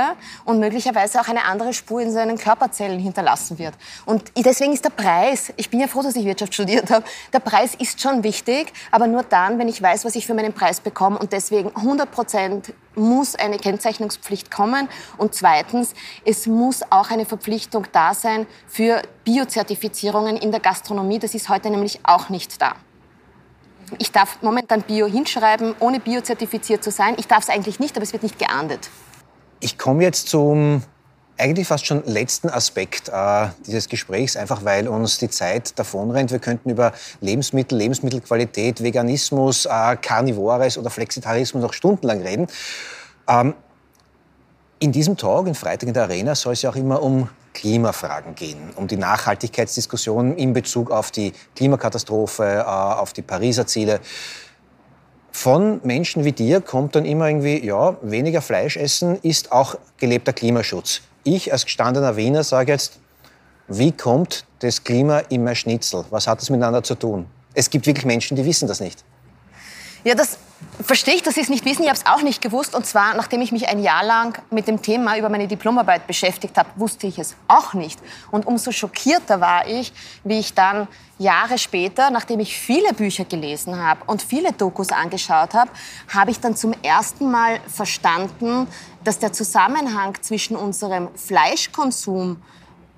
und 0.44 0.58
möglicherweise 0.58 1.20
auch 1.20 1.28
eine 1.28 1.44
andere 1.44 1.72
Spur 1.72 2.00
in 2.00 2.10
seinen 2.10 2.36
Körperzellen 2.36 2.98
hinterlassen 2.98 3.60
wird. 3.60 3.74
Und 4.06 4.32
deswegen 4.36 4.72
ist 4.72 4.84
der 4.84 4.90
Preis, 4.90 5.52
ich 5.56 5.70
bin 5.70 5.78
ja 5.78 5.86
froh, 5.86 6.02
dass 6.02 6.16
ich 6.16 6.24
Wirtschaft 6.24 6.52
studiert 6.52 6.90
habe, 6.90 7.04
der 7.32 7.38
Preis 7.38 7.76
ist 7.76 8.00
schon 8.00 8.24
wichtig, 8.24 8.72
aber 8.90 9.06
nur 9.06 9.22
dann, 9.22 9.60
wenn 9.60 9.68
ich 9.68 9.80
weiß, 9.80 10.04
was 10.04 10.16
ich 10.16 10.26
für 10.26 10.34
meinen 10.34 10.52
Preis 10.52 10.80
bekomme. 10.80 11.16
Und 11.16 11.32
deswegen 11.32 11.70
100 11.76 12.10
Prozent 12.10 12.74
muss 12.96 13.36
eine 13.36 13.58
Kennzeichnungspflicht 13.58 14.50
kommen. 14.50 14.88
Und 15.18 15.32
zweitens, 15.32 15.94
es 16.24 16.48
muss 16.48 16.82
auch 16.90 17.12
eine 17.12 17.24
Verpflichtung 17.24 17.86
da 17.92 18.14
sein 18.14 18.48
für 18.66 19.00
Biozertifizierungen 19.22 20.36
in 20.36 20.50
der 20.50 20.58
Gastronomie. 20.58 21.20
Das 21.20 21.36
ist 21.36 21.48
heute 21.48 21.70
nämlich 21.70 22.00
auch 22.02 22.30
nicht 22.30 22.60
da. 22.60 22.74
Ich 23.98 24.12
darf 24.12 24.42
momentan 24.42 24.82
Bio 24.82 25.06
hinschreiben, 25.06 25.74
ohne 25.80 26.00
biozertifiziert 26.00 26.82
zu 26.82 26.90
sein. 26.90 27.14
Ich 27.18 27.28
darf 27.28 27.44
es 27.44 27.48
eigentlich 27.48 27.80
nicht, 27.80 27.96
aber 27.96 28.02
es 28.02 28.12
wird 28.12 28.22
nicht 28.22 28.38
geahndet. 28.38 28.90
Ich 29.60 29.78
komme 29.78 30.02
jetzt 30.02 30.28
zum 30.28 30.82
eigentlich 31.38 31.66
fast 31.66 31.86
schon 31.86 32.02
letzten 32.06 32.48
Aspekt 32.48 33.08
äh, 33.08 33.48
dieses 33.66 33.88
Gesprächs, 33.88 34.36
einfach 34.36 34.64
weil 34.64 34.88
uns 34.88 35.18
die 35.18 35.28
Zeit 35.28 35.78
davonrennt. 35.78 36.30
Wir 36.30 36.38
könnten 36.38 36.70
über 36.70 36.92
Lebensmittel, 37.20 37.76
Lebensmittelqualität, 37.78 38.82
Veganismus, 38.82 39.66
äh, 39.66 39.96
Carnivores 39.96 40.78
oder 40.78 40.90
Flexitarismus 40.90 41.62
noch 41.62 41.72
stundenlang 41.72 42.22
reden. 42.22 42.46
Ähm, 43.28 43.54
in 44.78 44.92
diesem 44.92 45.16
Talk, 45.16 45.46
in 45.46 45.54
Freitag 45.54 45.88
in 45.88 45.94
der 45.94 46.04
Arena, 46.04 46.34
soll 46.34 46.52
es 46.52 46.62
ja 46.62 46.70
auch 46.70 46.76
immer 46.76 47.02
um 47.02 47.28
Klimafragen 47.54 48.34
gehen, 48.34 48.70
um 48.76 48.86
die 48.86 48.98
Nachhaltigkeitsdiskussion 48.98 50.36
in 50.36 50.52
Bezug 50.52 50.90
auf 50.90 51.10
die 51.10 51.32
Klimakatastrophe, 51.54 52.44
äh, 52.44 52.62
auf 52.62 53.12
die 53.14 53.22
Pariser 53.22 53.66
Ziele. 53.66 54.00
Von 55.32 55.80
Menschen 55.84 56.24
wie 56.24 56.32
dir 56.32 56.60
kommt 56.60 56.94
dann 56.94 57.04
immer 57.04 57.28
irgendwie, 57.28 57.64
ja, 57.64 57.96
weniger 58.02 58.42
Fleisch 58.42 58.76
essen 58.76 59.18
ist 59.22 59.52
auch 59.52 59.76
gelebter 59.98 60.32
Klimaschutz. 60.32 61.00
Ich 61.24 61.52
als 61.52 61.64
gestandener 61.64 62.16
Wiener 62.16 62.44
sage 62.44 62.72
jetzt, 62.72 62.98
wie 63.68 63.92
kommt 63.92 64.44
das 64.60 64.84
Klima 64.84 65.18
in 65.28 65.42
mein 65.42 65.56
Schnitzel? 65.56 66.04
Was 66.10 66.26
hat 66.26 66.40
das 66.40 66.50
miteinander 66.50 66.82
zu 66.82 66.94
tun? 66.94 67.26
Es 67.54 67.68
gibt 67.68 67.86
wirklich 67.86 68.04
Menschen, 68.04 68.36
die 68.36 68.44
wissen 68.44 68.68
das 68.68 68.80
nicht. 68.80 69.02
Ja, 70.04 70.14
das 70.14 70.38
verstehe 70.82 71.14
ich, 71.14 71.22
dass 71.22 71.34
Sie 71.34 71.40
es 71.40 71.48
nicht 71.48 71.64
wissen. 71.64 71.82
Ich 71.82 71.88
habe 71.88 71.98
es 71.98 72.06
auch 72.06 72.22
nicht 72.22 72.42
gewusst. 72.42 72.74
Und 72.74 72.86
zwar, 72.86 73.14
nachdem 73.14 73.40
ich 73.40 73.52
mich 73.52 73.68
ein 73.68 73.82
Jahr 73.82 74.04
lang 74.04 74.40
mit 74.50 74.68
dem 74.68 74.82
Thema 74.82 75.18
über 75.18 75.28
meine 75.28 75.48
Diplomarbeit 75.48 76.06
beschäftigt 76.06 76.56
habe, 76.56 76.68
wusste 76.76 77.06
ich 77.06 77.18
es 77.18 77.34
auch 77.48 77.74
nicht. 77.74 77.98
Und 78.30 78.46
umso 78.46 78.72
schockierter 78.72 79.40
war 79.40 79.66
ich, 79.66 79.92
wie 80.24 80.38
ich 80.38 80.54
dann 80.54 80.88
Jahre 81.18 81.58
später, 81.58 82.10
nachdem 82.10 82.40
ich 82.40 82.58
viele 82.58 82.92
Bücher 82.92 83.24
gelesen 83.24 83.78
habe 83.78 84.00
und 84.06 84.22
viele 84.22 84.52
Dokus 84.52 84.90
angeschaut 84.90 85.54
habe, 85.54 85.70
habe 86.12 86.30
ich 86.30 86.40
dann 86.40 86.56
zum 86.56 86.74
ersten 86.82 87.30
Mal 87.30 87.58
verstanden, 87.68 88.68
dass 89.02 89.18
der 89.18 89.32
Zusammenhang 89.32 90.14
zwischen 90.20 90.56
unserem 90.56 91.08
Fleischkonsum 91.16 92.42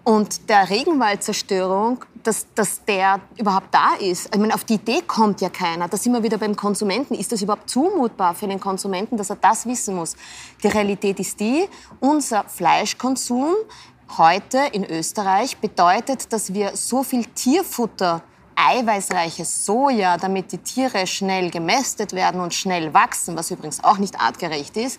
und 0.09 0.49
der 0.49 0.71
Regenwaldzerstörung, 0.71 2.03
dass, 2.23 2.47
dass 2.55 2.83
der 2.87 3.21
überhaupt 3.37 3.75
da 3.75 3.92
ist. 4.01 4.35
Ich 4.35 4.40
meine, 4.40 4.55
auf 4.55 4.64
die 4.64 4.77
Idee 4.77 5.03
kommt 5.07 5.42
ja 5.42 5.51
keiner. 5.51 5.87
Da 5.87 5.99
sind 5.99 6.14
wir 6.14 6.23
wieder 6.23 6.38
beim 6.38 6.57
Konsumenten. 6.57 7.12
Ist 7.12 7.31
das 7.31 7.42
überhaupt 7.42 7.68
zumutbar 7.68 8.35
für 8.35 8.49
den 8.49 8.59
Konsumenten, 8.59 9.18
dass 9.18 9.29
er 9.29 9.37
das 9.37 9.66
wissen 9.66 9.97
muss? 9.97 10.16
Die 10.62 10.68
Realität 10.68 11.21
ist 11.21 11.38
die, 11.38 11.68
unser 12.01 12.44
Fleischkonsum 12.44 13.55
heute 14.16 14.61
in 14.73 14.87
Österreich 14.87 15.59
bedeutet, 15.59 16.33
dass 16.33 16.55
wir 16.55 16.75
so 16.75 17.03
viel 17.03 17.27
Tierfutter 17.27 18.23
eiweißreiches 18.57 19.66
Soja, 19.66 20.16
damit 20.16 20.53
die 20.53 20.59
Tiere 20.59 21.07
schnell 21.07 21.51
gemästet 21.51 22.14
werden 22.14 22.40
und 22.40 22.55
schnell 22.55 22.94
wachsen, 22.94 23.37
was 23.37 23.51
übrigens 23.51 23.85
auch 23.85 23.99
nicht 23.99 24.18
artgerecht 24.18 24.79
ist, 24.79 24.99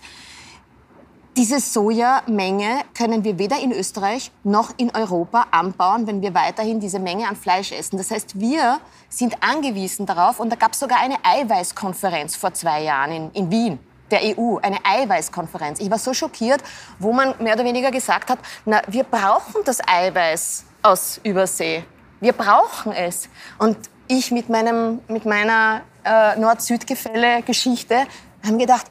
diese 1.39 1.61
Sojamenge 1.61 2.81
können 2.93 3.23
wir 3.23 3.39
weder 3.39 3.57
in 3.61 3.71
Österreich 3.71 4.29
noch 4.43 4.73
in 4.75 4.93
Europa 4.93 5.45
anbauen, 5.51 6.05
wenn 6.05 6.21
wir 6.21 6.35
weiterhin 6.35 6.81
diese 6.81 6.99
Menge 6.99 7.29
an 7.29 7.37
Fleisch 7.37 7.71
essen. 7.71 7.95
Das 7.95 8.11
heißt, 8.11 8.41
wir 8.41 8.81
sind 9.07 9.41
angewiesen 9.41 10.05
darauf, 10.05 10.41
und 10.41 10.49
da 10.49 10.57
gab 10.57 10.73
es 10.73 10.79
sogar 10.79 10.99
eine 10.99 11.15
Eiweißkonferenz 11.23 12.35
vor 12.35 12.53
zwei 12.53 12.83
Jahren 12.83 13.11
in, 13.13 13.31
in 13.31 13.49
Wien 13.49 13.79
der 14.11 14.19
EU, 14.37 14.57
eine 14.57 14.79
Eiweißkonferenz. 14.83 15.79
Ich 15.79 15.89
war 15.89 15.97
so 15.97 16.13
schockiert, 16.13 16.61
wo 16.97 17.13
man 17.13 17.33
mehr 17.39 17.53
oder 17.53 17.63
weniger 17.63 17.89
gesagt 17.89 18.29
hat, 18.29 18.39
na, 18.65 18.81
wir 18.87 19.05
brauchen 19.05 19.61
das 19.63 19.79
Eiweiß 19.87 20.65
aus 20.81 21.21
Übersee. 21.23 21.85
Wir 22.19 22.33
brauchen 22.33 22.91
es. 22.91 23.29
Und 23.59 23.77
ich 24.09 24.31
mit, 24.31 24.49
meinem, 24.49 24.99
mit 25.07 25.23
meiner 25.23 25.83
äh, 26.03 26.37
Nord-Süd-Gefälle-Geschichte 26.37 28.07
haben 28.43 28.57
gedacht, 28.57 28.87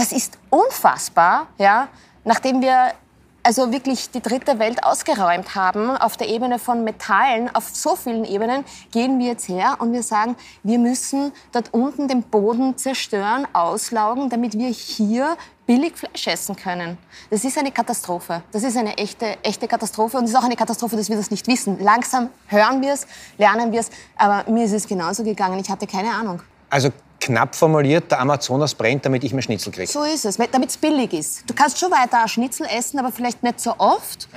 das 0.00 0.12
ist 0.12 0.38
unfassbar, 0.48 1.48
ja, 1.58 1.88
nachdem 2.24 2.62
wir 2.62 2.94
also 3.42 3.70
wirklich 3.70 4.10
die 4.10 4.22
dritte 4.22 4.58
Welt 4.58 4.82
ausgeräumt 4.82 5.54
haben 5.54 5.94
auf 5.94 6.16
der 6.16 6.28
Ebene 6.28 6.58
von 6.58 6.84
Metallen, 6.84 7.54
auf 7.54 7.68
so 7.70 7.96
vielen 7.96 8.24
Ebenen, 8.24 8.64
gehen 8.92 9.18
wir 9.18 9.26
jetzt 9.26 9.48
her 9.48 9.76
und 9.78 9.92
wir 9.92 10.02
sagen, 10.02 10.36
wir 10.62 10.78
müssen 10.78 11.32
dort 11.52 11.74
unten 11.74 12.08
den 12.08 12.22
Boden 12.22 12.78
zerstören, 12.78 13.46
auslaugen, 13.52 14.30
damit 14.30 14.56
wir 14.56 14.70
hier 14.70 15.36
billig 15.66 15.96
Fleisch 15.96 16.26
essen 16.28 16.56
können. 16.56 16.96
Das 17.28 17.44
ist 17.44 17.58
eine 17.58 17.70
Katastrophe. 17.70 18.42
Das 18.52 18.62
ist 18.62 18.78
eine 18.78 18.96
echte, 18.96 19.36
echte 19.42 19.68
Katastrophe 19.68 20.16
und 20.16 20.24
es 20.24 20.30
ist 20.30 20.36
auch 20.36 20.44
eine 20.44 20.56
Katastrophe, 20.56 20.96
dass 20.96 21.10
wir 21.10 21.16
das 21.16 21.30
nicht 21.30 21.46
wissen. 21.46 21.78
Langsam 21.78 22.30
hören 22.46 22.80
wir 22.80 22.94
es, 22.94 23.06
lernen 23.36 23.70
wir 23.70 23.80
es, 23.80 23.90
aber 24.16 24.50
mir 24.50 24.64
ist 24.64 24.72
es 24.72 24.86
genauso 24.86 25.24
gegangen. 25.24 25.58
Ich 25.58 25.68
hatte 25.68 25.86
keine 25.86 26.10
Ahnung. 26.10 26.40
Also 26.70 26.90
knapp 27.20 27.54
formuliert, 27.54 28.10
der 28.10 28.20
Amazonas 28.20 28.74
brennt, 28.74 29.04
damit 29.04 29.22
ich 29.24 29.32
mehr 29.32 29.42
Schnitzel 29.42 29.72
kriege. 29.72 29.90
So 29.90 30.02
ist 30.02 30.24
es, 30.24 30.36
damit 30.36 30.70
es 30.70 30.76
billig 30.76 31.12
ist. 31.12 31.48
Du 31.48 31.54
kannst 31.54 31.78
schon 31.78 31.90
weiter 31.90 32.26
Schnitzel 32.26 32.66
essen, 32.66 32.98
aber 32.98 33.12
vielleicht 33.12 33.42
nicht 33.42 33.60
so 33.60 33.74
oft. 33.78 34.28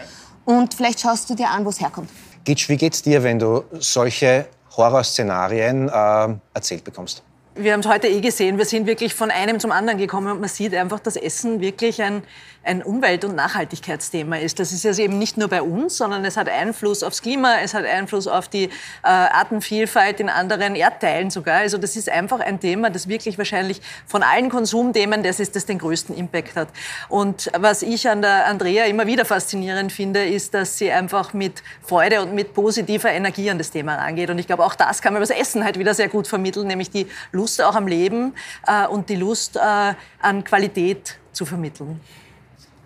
Und 0.46 0.74
vielleicht 0.74 1.00
schaust 1.00 1.30
du 1.30 1.36
dir 1.36 1.50
an, 1.50 1.63
wo 1.65 1.69
es 1.69 1.80
herkommt. 1.80 2.10
Gitsch, 2.43 2.67
wie 2.67 2.78
geht's 2.78 3.02
dir, 3.02 3.24
wenn 3.24 3.39
du 3.39 3.63
solche 3.80 4.48
Horrorszenarien 4.76 5.88
äh, 5.88 6.36
erzählt 6.54 6.84
bekommst? 6.84 7.24
Wir 7.56 7.74
haben 7.74 7.82
es 7.82 7.88
heute 7.88 8.08
eh 8.08 8.19
gesehen, 8.19 8.58
wir 8.58 8.65
sind 8.65 8.88
wirklich 8.88 9.13
von 9.13 9.30
einem 9.30 9.60
zum 9.60 9.72
anderen 9.72 10.00
gekommen 10.00 10.32
und 10.32 10.39
man 10.39 10.50
sieht 10.50 10.74
einfach, 10.74 11.00
dass 11.00 11.15
Essen 11.15 11.62
wirklich 11.62 12.02
ein, 12.02 12.24
ein 12.63 12.82
Umwelt- 12.82 13.26
und 13.26 13.36
Nachhaltigkeitsthema 13.36 14.38
ist. 14.38 14.60
Das 14.60 14.71
ist 14.71 14.84
jetzt 14.84 14.99
eben 14.99 15.17
nicht 15.17 15.38
nur 15.38 15.49
bei 15.49 15.62
uns, 15.62 15.97
sondern 15.97 16.23
es 16.23 16.38
hat 16.38 16.47
Einfluss 16.47 17.04
aufs 17.04 17.21
Klima, 17.21 17.56
es 17.62 17.73
hat 17.73 17.86
Einfluss 17.86 18.28
auf 18.28 18.47
die 18.47 18.65
äh, 18.65 18.69
Artenvielfalt 19.04 20.19
in 20.19 20.30
anderen 20.30 20.76
Erdteilen 20.76 21.30
sogar. 21.30 21.58
Also 21.58 21.78
das 21.78 21.95
ist 21.95 22.10
einfach 22.10 22.39
ein 22.39 22.60
Thema, 22.60 22.89
das 22.89 23.08
wirklich 23.08 23.38
wahrscheinlich 23.38 23.82
von 24.08 24.23
allen 24.23 24.49
Konsumthemen, 24.49 25.23
das 25.23 25.39
ist 25.39 25.56
das 25.56 25.65
den 25.65 25.78
größten 25.78 26.15
Impact 26.15 26.56
hat. 26.56 26.69
Und 27.10 27.52
was 27.58 27.82
ich 27.82 28.10
an 28.10 28.21
der 28.21 28.47
Andrea 28.47 28.86
immer 28.86 29.08
wieder 29.08 29.26
faszinierend 29.26 29.91
finde, 29.91 30.26
ist, 30.26 30.54
dass 30.54 30.78
sie 30.78 30.91
einfach 30.91 31.34
mit 31.34 31.63
Freude 31.82 32.21
und 32.21 32.34
mit 32.34 32.54
positiver 32.54 33.12
Energie 33.12 33.49
an 33.49 33.58
das 33.58 33.71
Thema 33.71 33.95
rangeht. 33.95 34.30
Und 34.30 34.39
ich 34.39 34.47
glaube, 34.47 34.63
auch 34.63 34.76
das 34.76 35.02
kann 35.02 35.13
man 35.13 35.21
über 35.21 35.28
das 35.28 35.38
Essen 35.38 35.63
halt 35.63 35.78
wieder 35.78 35.93
sehr 35.93 36.08
gut 36.08 36.28
vermitteln, 36.28 36.67
nämlich 36.67 36.89
die 36.89 37.08
Lust 37.32 37.62
auch 37.62 37.76
am 37.76 37.88
Leben 37.88 38.34
äh, 38.67 38.88
und 38.88 39.10
die 39.10 39.15
Lust 39.15 39.58
äh, 39.58 39.93
an 40.21 40.43
Qualität 40.43 41.17
zu 41.34 41.45
vermitteln. 41.45 41.99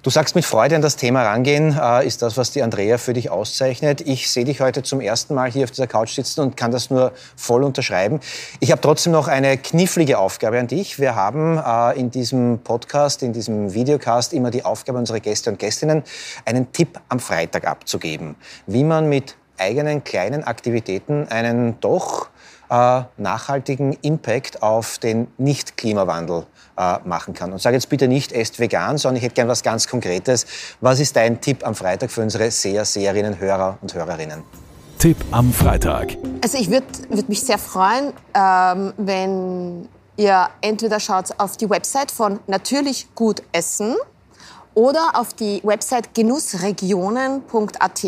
Du 0.03 0.11
sagst 0.11 0.35
mit 0.35 0.45
Freude 0.45 0.75
an 0.75 0.83
das 0.83 0.95
Thema 0.95 1.23
rangehen, 1.23 1.75
äh, 1.77 2.05
ist 2.05 2.21
das, 2.21 2.37
was 2.37 2.51
die 2.51 2.61
Andrea 2.61 2.99
für 2.99 3.13
dich 3.13 3.31
auszeichnet. 3.31 4.01
Ich 4.01 4.29
sehe 4.29 4.45
dich 4.45 4.61
heute 4.61 4.83
zum 4.83 5.01
ersten 5.01 5.33
Mal 5.33 5.51
hier 5.51 5.63
auf 5.63 5.71
dieser 5.71 5.87
Couch 5.87 6.13
sitzen 6.13 6.41
und 6.41 6.55
kann 6.55 6.71
das 6.71 6.91
nur 6.91 7.13
voll 7.35 7.63
unterschreiben. 7.63 8.19
Ich 8.59 8.71
habe 8.71 8.79
trotzdem 8.79 9.11
noch 9.11 9.27
eine 9.27 9.57
knifflige 9.57 10.19
Aufgabe 10.19 10.59
an 10.59 10.67
dich. 10.67 10.99
Wir 10.99 11.15
haben 11.15 11.57
äh, 11.57 11.99
in 11.99 12.11
diesem 12.11 12.59
Podcast, 12.59 13.23
in 13.23 13.33
diesem 13.33 13.73
Videocast 13.73 14.33
immer 14.33 14.51
die 14.51 14.63
Aufgabe, 14.63 14.99
unsere 14.99 15.19
Gäste 15.19 15.49
und 15.49 15.57
Gästinnen 15.57 16.03
einen 16.45 16.71
Tipp 16.71 16.99
am 17.09 17.19
Freitag 17.19 17.65
abzugeben, 17.65 18.35
wie 18.67 18.83
man 18.83 19.09
mit 19.09 19.35
eigenen 19.57 20.03
kleinen 20.03 20.43
Aktivitäten 20.43 21.27
einen 21.29 21.79
doch 21.79 22.29
äh, 22.69 23.01
nachhaltigen 23.17 23.93
Impact 24.01 24.61
auf 24.61 24.97
den 24.99 25.27
Nicht-Klimawandel 25.37 26.45
äh, 26.77 26.97
machen 27.05 27.33
kann. 27.33 27.51
Und 27.53 27.61
sage 27.61 27.75
jetzt 27.75 27.89
bitte 27.89 28.07
nicht, 28.07 28.31
esst 28.31 28.59
vegan, 28.59 28.97
sondern 28.97 29.17
ich 29.17 29.23
hätte 29.23 29.35
gern 29.35 29.47
was 29.47 29.63
ganz 29.63 29.87
Konkretes. 29.87 30.45
Was 30.81 30.99
ist 30.99 31.15
dein 31.15 31.41
Tipp 31.41 31.65
am 31.65 31.75
Freitag 31.75 32.11
für 32.11 32.21
unsere 32.21 32.51
Seher, 32.51 32.85
Seherinnen, 32.85 33.39
Hörer 33.39 33.77
und 33.81 33.93
Hörerinnen? 33.93 34.43
Tipp 34.99 35.17
am 35.31 35.53
Freitag. 35.53 36.17
Also 36.41 36.57
ich 36.57 36.71
würde 36.71 36.87
würd 37.09 37.29
mich 37.29 37.41
sehr 37.41 37.57
freuen, 37.59 38.13
ähm, 38.33 38.93
wenn 38.97 39.87
ihr 40.17 40.49
entweder 40.61 40.99
schaut 40.99 41.39
auf 41.39 41.57
die 41.57 41.69
Website 41.69 42.11
von 42.11 42.39
Natürlich 42.47 43.07
Gut 43.13 43.43
Essen 43.51 43.95
oder 44.77 45.13
auf 45.15 45.33
die 45.33 45.59
Website 45.63 46.13
genussregionen.at. 46.13 48.05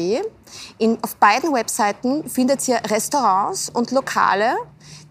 auf 1.01 1.15
beiden 1.15 1.51
Webseiten 1.51 2.29
findet 2.29 2.67
ihr 2.67 2.79
Restaurants 2.85 3.71
und 3.71 3.89
Lokale, 3.89 4.53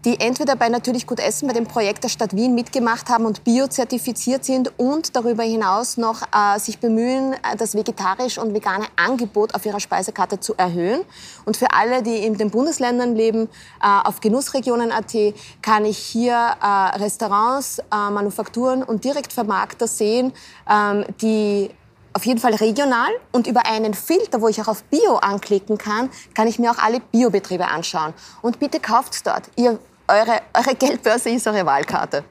die 0.05 0.19
entweder 0.19 0.55
bei 0.55 0.69
Natürlich 0.69 1.05
Gut 1.05 1.19
Essen 1.19 1.47
bei 1.47 1.53
dem 1.53 1.65
Projekt 1.65 2.03
der 2.03 2.09
Stadt 2.09 2.35
Wien 2.35 2.55
mitgemacht 2.55 3.09
haben 3.09 3.25
und 3.25 3.43
biozertifiziert 3.43 4.45
sind 4.45 4.71
und 4.77 5.15
darüber 5.15 5.43
hinaus 5.43 5.97
noch 5.97 6.21
äh, 6.21 6.57
sich 6.59 6.79
bemühen, 6.79 7.33
äh, 7.33 7.57
das 7.57 7.75
vegetarische 7.75 8.41
und 8.41 8.53
vegane 8.53 8.85
Angebot 8.95 9.55
auf 9.55 9.65
ihrer 9.65 9.79
Speisekarte 9.79 10.39
zu 10.39 10.55
erhöhen. 10.55 11.01
Und 11.45 11.57
für 11.57 11.73
alle, 11.73 12.01
die 12.01 12.25
in 12.25 12.37
den 12.37 12.49
Bundesländern 12.49 13.15
leben, 13.15 13.49
äh, 13.81 14.07
auf 14.07 14.21
genussregionen.at 14.21 15.15
kann 15.61 15.85
ich 15.85 15.97
hier 15.97 16.33
äh, 16.33 16.97
Restaurants, 16.97 17.79
äh, 17.79 18.09
Manufakturen 18.09 18.83
und 18.83 19.03
Direktvermarkter 19.03 19.87
sehen, 19.87 20.31
ähm, 20.69 21.05
die 21.21 21.71
auf 22.13 22.25
jeden 22.25 22.39
Fall 22.39 22.55
regional 22.55 23.09
und 23.31 23.47
über 23.47 23.65
einen 23.65 23.93
Filter, 23.93 24.41
wo 24.41 24.47
ich 24.47 24.61
auch 24.61 24.67
auf 24.67 24.83
Bio 24.83 25.17
anklicken 25.17 25.77
kann, 25.77 26.09
kann 26.33 26.47
ich 26.47 26.59
mir 26.59 26.71
auch 26.71 26.77
alle 26.77 26.99
Biobetriebe 26.99 27.67
anschauen. 27.67 28.13
Und 28.41 28.59
bitte 28.59 28.79
kauft 28.79 29.25
dort. 29.25 29.43
Ihr 29.55 29.79
eure, 30.07 30.41
eure 30.53 30.75
Geldbörse 30.75 31.29
ist 31.29 31.47
eure 31.47 31.65
Wahlkarte. 31.65 32.23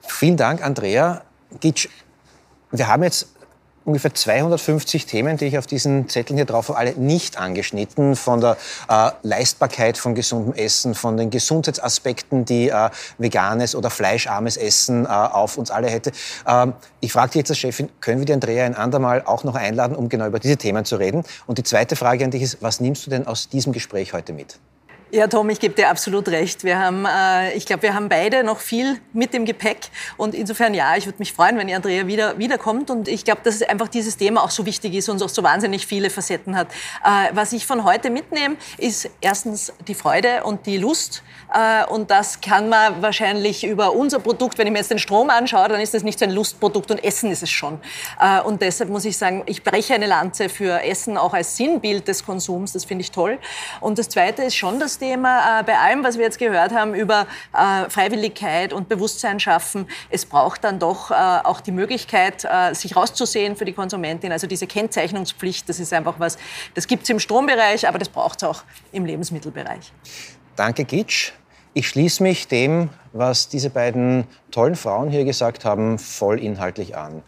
Vielen 0.00 0.36
Dank, 0.36 0.62
Andrea. 0.62 1.22
Gitsch, 1.60 1.88
wir 2.70 2.86
haben 2.88 3.02
jetzt 3.02 3.28
ungefähr 3.90 4.14
250 4.14 5.06
Themen, 5.06 5.36
die 5.36 5.46
ich 5.46 5.58
auf 5.58 5.66
diesen 5.66 6.08
Zetteln 6.08 6.36
hier 6.36 6.46
drauf 6.46 6.68
habe, 6.68 6.78
alle 6.78 6.92
nicht 6.92 7.38
angeschnitten. 7.38 8.14
Von 8.14 8.40
der 8.40 8.56
äh, 8.88 9.10
Leistbarkeit 9.22 9.98
von 9.98 10.14
gesundem 10.14 10.54
Essen, 10.54 10.94
von 10.94 11.16
den 11.16 11.30
Gesundheitsaspekten, 11.30 12.44
die 12.44 12.68
äh, 12.68 12.90
veganes 13.18 13.74
oder 13.74 13.90
fleischarmes 13.90 14.56
Essen 14.56 15.06
äh, 15.06 15.08
auf 15.08 15.58
uns 15.58 15.70
alle 15.70 15.88
hätte. 15.88 16.12
Ähm, 16.46 16.72
ich 17.00 17.12
frage 17.12 17.32
dich 17.32 17.40
jetzt 17.40 17.50
als 17.50 17.58
Chefin, 17.58 17.88
können 18.00 18.20
wir 18.20 18.26
die 18.26 18.32
Andrea 18.32 18.64
ein 18.64 18.76
andermal 18.76 19.22
auch 19.26 19.42
noch 19.44 19.56
einladen, 19.56 19.96
um 19.96 20.08
genau 20.08 20.26
über 20.26 20.38
diese 20.38 20.56
Themen 20.56 20.84
zu 20.84 20.96
reden? 20.96 21.24
Und 21.46 21.58
die 21.58 21.64
zweite 21.64 21.96
Frage 21.96 22.24
an 22.24 22.30
dich 22.30 22.42
ist, 22.42 22.62
was 22.62 22.80
nimmst 22.80 23.06
du 23.06 23.10
denn 23.10 23.26
aus 23.26 23.48
diesem 23.48 23.72
Gespräch 23.72 24.12
heute 24.12 24.32
mit? 24.32 24.58
Ja, 25.12 25.26
Tom, 25.26 25.50
ich 25.50 25.58
gebe 25.58 25.74
dir 25.74 25.88
absolut 25.88 26.28
recht. 26.28 26.62
Wir 26.62 26.78
haben, 26.78 27.04
äh, 27.04 27.52
ich 27.54 27.66
glaube, 27.66 27.82
wir 27.82 27.94
haben 27.94 28.08
beide 28.08 28.44
noch 28.44 28.60
viel 28.60 29.00
mit 29.12 29.34
dem 29.34 29.44
Gepäck. 29.44 29.90
Und 30.16 30.36
insofern, 30.36 30.72
ja, 30.72 30.96
ich 30.96 31.04
würde 31.04 31.18
mich 31.18 31.32
freuen, 31.32 31.58
wenn 31.58 31.68
Andrea 31.74 32.06
wieder 32.06 32.38
wiederkommt. 32.38 32.90
Und 32.90 33.08
ich 33.08 33.24
glaube, 33.24 33.40
dass 33.42 33.60
einfach 33.62 33.88
dieses 33.88 34.16
Thema 34.16 34.44
auch 34.44 34.50
so 34.50 34.66
wichtig 34.66 34.94
ist 34.94 35.08
und 35.08 35.20
auch 35.20 35.28
so 35.28 35.42
wahnsinnig 35.42 35.84
viele 35.84 36.10
Facetten 36.10 36.54
hat. 36.54 36.68
Äh, 37.04 37.30
was 37.32 37.52
ich 37.52 37.66
von 37.66 37.82
heute 37.82 38.08
mitnehme, 38.08 38.54
ist 38.78 39.10
erstens 39.20 39.72
die 39.88 39.94
Freude 39.94 40.44
und 40.44 40.66
die 40.66 40.76
Lust. 40.76 41.24
Äh, 41.52 41.84
und 41.86 42.12
das 42.12 42.40
kann 42.40 42.68
man 42.68 43.02
wahrscheinlich 43.02 43.64
über 43.64 43.92
unser 43.92 44.20
Produkt, 44.20 44.58
wenn 44.58 44.68
ich 44.68 44.72
mir 44.72 44.78
jetzt 44.78 44.92
den 44.92 45.00
Strom 45.00 45.28
anschaue, 45.30 45.68
dann 45.68 45.80
ist 45.80 45.92
das 45.92 46.04
nicht 46.04 46.20
so 46.20 46.24
ein 46.24 46.30
Lustprodukt 46.30 46.90
und 46.92 47.02
Essen 47.02 47.32
ist 47.32 47.42
es 47.42 47.50
schon. 47.50 47.80
Äh, 48.20 48.42
und 48.42 48.62
deshalb 48.62 48.90
muss 48.90 49.04
ich 49.04 49.16
sagen, 49.16 49.42
ich 49.46 49.64
breche 49.64 49.94
eine 49.94 50.06
Lanze 50.06 50.48
für 50.48 50.84
Essen 50.84 51.16
auch 51.16 51.34
als 51.34 51.56
Sinnbild 51.56 52.06
des 52.06 52.24
Konsums. 52.24 52.74
Das 52.74 52.84
finde 52.84 53.02
ich 53.02 53.10
toll. 53.10 53.38
Und 53.80 53.98
das 53.98 54.08
Zweite 54.08 54.44
ist 54.44 54.54
schon 54.54 54.78
das 54.78 54.99
Thema, 55.00 55.60
äh, 55.60 55.62
bei 55.64 55.78
allem, 55.78 56.04
was 56.04 56.16
wir 56.16 56.24
jetzt 56.24 56.38
gehört 56.38 56.72
haben 56.72 56.94
über 56.94 57.26
äh, 57.52 57.88
Freiwilligkeit 57.88 58.72
und 58.72 58.88
Bewusstsein 58.88 59.40
schaffen, 59.40 59.88
es 60.10 60.26
braucht 60.26 60.62
dann 60.62 60.78
doch 60.78 61.10
äh, 61.10 61.14
auch 61.14 61.60
die 61.60 61.72
Möglichkeit, 61.72 62.46
sich 62.72 62.94
rauszusehen 62.96 63.56
für 63.56 63.64
die 63.64 63.72
Konsumentin. 63.72 64.32
Also 64.32 64.46
diese 64.46 64.66
Kennzeichnungspflicht, 64.66 65.68
das 65.68 65.80
ist 65.80 65.92
einfach 65.92 66.14
was, 66.18 66.36
das 66.74 66.86
gibt 66.86 67.04
es 67.04 67.08
im 67.10 67.18
Strombereich, 67.18 67.88
aber 67.88 67.98
das 67.98 68.08
braucht 68.08 68.42
es 68.42 68.48
auch 68.48 68.62
im 68.92 69.04
Lebensmittelbereich. 69.04 69.92
Danke, 70.56 70.84
Gitsch. 70.84 71.32
Ich 71.72 71.88
schließe 71.88 72.22
mich 72.22 72.48
dem, 72.48 72.90
was 73.12 73.48
diese 73.48 73.70
beiden 73.70 74.26
tollen 74.50 74.74
Frauen 74.74 75.10
hier 75.10 75.24
gesagt 75.24 75.64
haben, 75.64 75.98
voll 75.98 76.38
inhaltlich 76.38 76.96
an. 76.96 77.22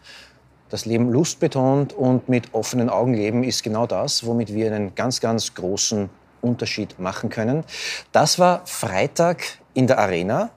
Das 0.69 0.85
Leben 0.85 1.09
lustbetont 1.09 1.93
und 1.93 2.29
mit 2.29 2.53
offenen 2.53 2.89
Augen 2.89 3.13
leben 3.13 3.43
ist 3.43 3.63
genau 3.63 3.87
das, 3.87 4.25
womit 4.25 4.53
wir 4.53 4.67
einen 4.67 4.95
ganz, 4.95 5.19
ganz 5.21 5.53
großen 5.53 6.09
Unterschied 6.43 6.99
machen 6.99 7.29
können. 7.29 7.63
Das 8.11 8.39
war 8.39 8.65
Freitag 8.65 9.43
in 9.73 9.87
der 9.87 9.99
Arena. 9.99 10.51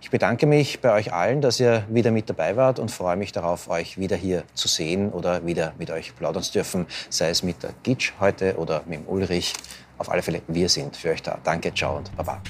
Ich 0.00 0.10
bedanke 0.10 0.46
mich 0.46 0.80
bei 0.80 0.92
euch 0.92 1.12
allen, 1.12 1.40
dass 1.40 1.60
ihr 1.60 1.84
wieder 1.88 2.10
mit 2.10 2.30
dabei 2.30 2.56
wart 2.56 2.78
und 2.78 2.90
freue 2.90 3.16
mich 3.16 3.32
darauf, 3.32 3.68
euch 3.68 3.98
wieder 3.98 4.16
hier 4.16 4.44
zu 4.54 4.68
sehen 4.68 5.10
oder 5.10 5.44
wieder 5.44 5.74
mit 5.78 5.90
euch 5.90 6.14
plaudern 6.16 6.42
zu 6.42 6.52
dürfen, 6.52 6.86
sei 7.10 7.30
es 7.30 7.42
mit 7.42 7.62
der 7.62 7.70
Gitsch 7.82 8.12
heute 8.20 8.56
oder 8.56 8.82
mit 8.86 9.00
dem 9.00 9.08
Ulrich. 9.08 9.52
Auf 9.98 10.10
alle 10.10 10.22
Fälle, 10.22 10.42
wir 10.46 10.68
sind 10.68 10.96
für 10.96 11.10
euch 11.10 11.22
da. 11.22 11.38
Danke, 11.42 11.74
ciao 11.74 11.96
und 11.96 12.16
baba. 12.16 12.40